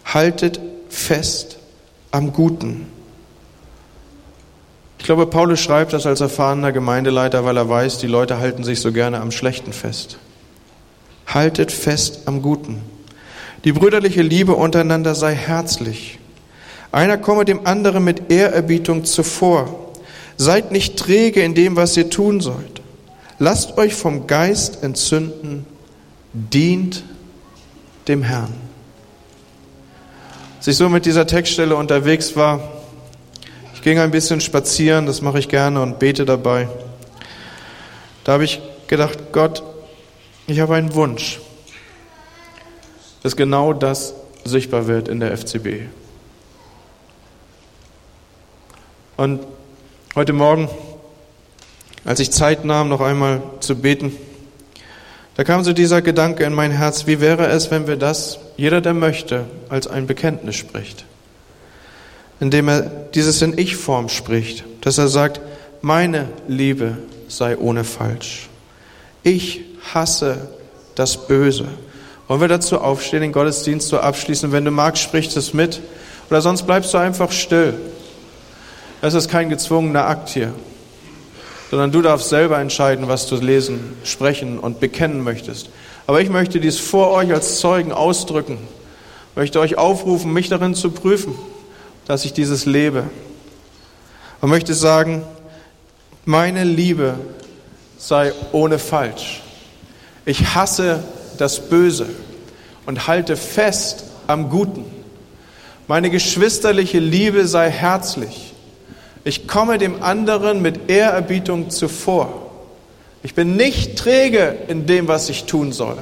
Haltet 0.05 0.59
fest 0.89 1.57
am 2.11 2.31
Guten. 2.31 2.87
Ich 4.99 5.05
glaube, 5.05 5.25
Paulus 5.27 5.59
schreibt 5.59 5.91
das 5.91 6.05
als 6.05 6.21
erfahrener 6.21 6.71
Gemeindeleiter, 6.71 7.43
weil 7.43 7.57
er 7.57 7.67
weiß, 7.67 7.97
die 7.97 8.07
Leute 8.07 8.37
halten 8.37 8.63
sich 8.63 8.79
so 8.79 8.93
gerne 8.93 9.19
am 9.19 9.31
Schlechten 9.31 9.73
fest. 9.73 10.17
Haltet 11.27 11.73
fest 11.73 12.21
am 12.25 12.41
Guten. 12.41 12.92
Die 13.63 13.71
brüderliche 13.71 14.21
Liebe 14.21 14.55
untereinander 14.55 15.15
sei 15.15 15.33
herzlich. 15.35 16.19
Einer 16.91 17.17
komme 17.17 17.45
dem 17.45 17.65
anderen 17.65 18.03
mit 18.03 18.31
Ehrerbietung 18.31 19.05
zuvor. 19.05 19.93
Seid 20.37 20.71
nicht 20.71 20.97
träge 20.97 21.41
in 21.41 21.55
dem, 21.55 21.75
was 21.75 21.95
ihr 21.95 22.09
tun 22.09 22.41
sollt. 22.41 22.81
Lasst 23.39 23.77
euch 23.77 23.95
vom 23.95 24.27
Geist 24.27 24.83
entzünden, 24.83 25.65
dient 26.33 27.03
dem 28.07 28.23
Herrn. 28.23 28.53
Als 30.57 30.67
ich 30.67 30.77
so 30.77 30.89
mit 30.89 31.05
dieser 31.05 31.27
Textstelle 31.27 31.75
unterwegs 31.75 32.35
war, 32.35 32.59
ich 33.73 33.81
ging 33.81 33.99
ein 33.99 34.11
bisschen 34.11 34.39
spazieren, 34.39 35.05
das 35.05 35.21
mache 35.21 35.39
ich 35.39 35.49
gerne 35.49 35.81
und 35.81 35.99
bete 35.99 36.25
dabei. 36.25 36.67
Da 38.23 38.33
habe 38.33 38.45
ich 38.45 38.61
gedacht, 38.87 39.17
Gott, 39.31 39.63
ich 40.47 40.59
habe 40.59 40.75
einen 40.75 40.93
Wunsch, 40.93 41.39
dass 43.23 43.35
genau 43.35 43.73
das 43.73 44.13
sichtbar 44.43 44.87
wird 44.87 45.07
in 45.07 45.19
der 45.19 45.35
FCB. 45.35 45.87
Und 49.15 49.39
heute 50.15 50.33
Morgen, 50.33 50.69
als 52.03 52.19
ich 52.19 52.31
Zeit 52.31 52.65
nahm, 52.65 52.89
noch 52.89 53.01
einmal 53.01 53.41
zu 53.61 53.75
beten, 53.75 54.15
da 55.35 55.43
kam 55.43 55.63
so 55.63 55.73
dieser 55.73 56.01
Gedanke 56.01 56.43
in 56.43 56.53
mein 56.53 56.71
Herz, 56.71 57.07
wie 57.07 57.19
wäre 57.19 57.47
es, 57.47 57.71
wenn 57.71 57.87
wir 57.87 57.95
das, 57.95 58.39
jeder, 58.57 58.81
der 58.81 58.93
möchte, 58.93 59.45
als 59.69 59.87
ein 59.87 60.05
Bekenntnis 60.05 60.55
spricht. 60.55 61.05
Indem 62.39 62.67
er 62.67 62.81
dieses 62.81 63.41
in 63.41 63.57
Ich-Form 63.57 64.09
spricht, 64.09 64.63
dass 64.81 64.97
er 64.97 65.07
sagt, 65.07 65.41
meine 65.81 66.27
Liebe 66.47 66.97
sei 67.29 67.57
ohne 67.57 67.83
Falsch. 67.83 68.49
Ich 69.23 69.61
hasse 69.93 70.49
das 70.95 71.27
Böse. 71.27 71.67
Wollen 72.27 72.41
wir 72.41 72.47
dazu 72.47 72.79
aufstehen, 72.79 73.21
den 73.21 73.31
Gottesdienst 73.31 73.89
zu 73.89 73.99
abschließen? 73.99 74.51
Wenn 74.51 74.65
du 74.65 74.71
magst, 74.71 75.03
sprich 75.03 75.35
es 75.35 75.53
mit. 75.53 75.81
Oder 76.29 76.41
sonst 76.41 76.63
bleibst 76.63 76.93
du 76.93 76.97
einfach 76.97 77.31
still. 77.31 77.73
Das 79.01 79.13
ist 79.13 79.29
kein 79.29 79.49
gezwungener 79.49 80.07
Akt 80.07 80.29
hier, 80.29 80.53
sondern 81.69 81.91
du 81.91 82.01
darfst 82.01 82.29
selber 82.29 82.59
entscheiden, 82.59 83.09
was 83.09 83.27
du 83.27 83.35
lesen, 83.35 83.97
sprechen 84.05 84.57
und 84.57 84.79
bekennen 84.79 85.21
möchtest. 85.21 85.69
Aber 86.07 86.21
ich 86.21 86.29
möchte 86.29 86.61
dies 86.61 86.79
vor 86.79 87.11
euch 87.11 87.33
als 87.33 87.59
Zeugen 87.59 87.91
ausdrücken, 87.91 88.57
möchte 89.35 89.59
euch 89.59 89.77
aufrufen, 89.77 90.31
mich 90.31 90.47
darin 90.47 90.73
zu 90.73 90.91
prüfen, 90.91 91.35
dass 92.07 92.23
ich 92.23 92.31
dieses 92.31 92.65
lebe. 92.65 93.03
Und 94.39 94.49
möchte 94.49 94.73
sagen, 94.73 95.23
meine 96.23 96.63
Liebe 96.63 97.15
sei 97.97 98.31
ohne 98.53 98.79
Falsch. 98.79 99.41
Ich 100.25 100.55
hasse 100.55 101.03
das 101.37 101.69
Böse 101.69 102.07
und 102.85 103.07
halte 103.07 103.35
fest 103.35 104.05
am 104.27 104.49
Guten. 104.49 104.85
Meine 105.87 106.09
geschwisterliche 106.09 106.99
Liebe 106.99 107.47
sei 107.47 107.69
herzlich. 107.69 108.53
Ich 109.25 109.47
komme 109.47 109.77
dem 109.77 110.03
anderen 110.03 110.61
mit 110.61 110.89
Ehrerbietung 110.89 111.69
zuvor. 111.69 112.51
Ich 113.21 113.35
bin 113.35 113.55
nicht 113.55 113.97
träge 113.97 114.55
in 114.67 114.85
dem, 114.85 115.07
was 115.07 115.29
ich 115.29 115.45
tun 115.45 115.71
soll. 115.71 115.97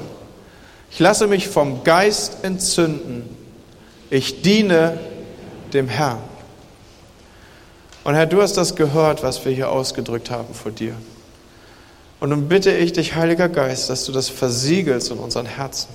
Ich 0.91 1.00
lasse 1.00 1.28
mich 1.28 1.48
vom 1.48 1.84
Geist 1.84 2.44
entzünden. 2.44 3.24
Ich 4.10 4.41
diene 4.41 5.00
dem 5.74 5.88
Herrn. 5.88 6.20
Und 8.04 8.15
Herr, 8.15 8.26
du 8.26 8.41
hast 8.41 8.58
das 8.58 8.76
gehört, 8.76 9.22
was 9.22 9.46
wir 9.46 9.52
hier 9.52 9.70
ausgedrückt 9.70 10.32
haben 10.32 10.54
vor 10.54 10.72
dir. 10.72 10.96
Und 12.21 12.29
nun 12.29 12.47
bitte 12.47 12.71
ich 12.71 12.93
dich, 12.93 13.15
Heiliger 13.15 13.49
Geist, 13.49 13.89
dass 13.89 14.05
du 14.05 14.12
das 14.12 14.29
versiegelst 14.29 15.10
in 15.10 15.17
unseren 15.17 15.47
Herzen 15.47 15.89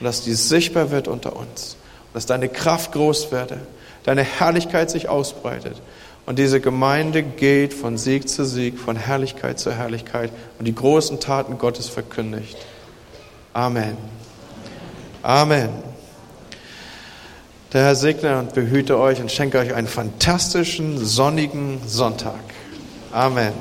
und 0.00 0.04
dass 0.04 0.22
dies 0.22 0.48
sichtbar 0.48 0.90
wird 0.90 1.08
unter 1.08 1.36
uns 1.36 1.76
und 2.08 2.14
dass 2.14 2.24
deine 2.24 2.48
Kraft 2.48 2.92
groß 2.92 3.30
werde, 3.32 3.58
deine 4.02 4.22
Herrlichkeit 4.24 4.90
sich 4.90 5.10
ausbreitet 5.10 5.76
und 6.24 6.38
diese 6.38 6.58
Gemeinde 6.58 7.22
geht 7.22 7.74
von 7.74 7.98
Sieg 7.98 8.30
zu 8.30 8.46
Sieg, 8.46 8.78
von 8.78 8.96
Herrlichkeit 8.96 9.58
zu 9.58 9.72
Herrlichkeit 9.72 10.30
und 10.58 10.64
die 10.64 10.74
großen 10.74 11.20
Taten 11.20 11.58
Gottes 11.58 11.86
verkündigt. 11.86 12.56
Amen. 13.52 13.98
Amen. 15.22 15.68
Der 17.74 17.84
Herr 17.84 17.94
segne 17.94 18.38
und 18.38 18.54
behüte 18.54 18.98
euch 18.98 19.20
und 19.20 19.30
schenke 19.30 19.58
euch 19.58 19.74
einen 19.74 19.86
fantastischen, 19.86 20.96
sonnigen 20.96 21.82
Sonntag. 21.86 22.40
Amen. 23.12 23.52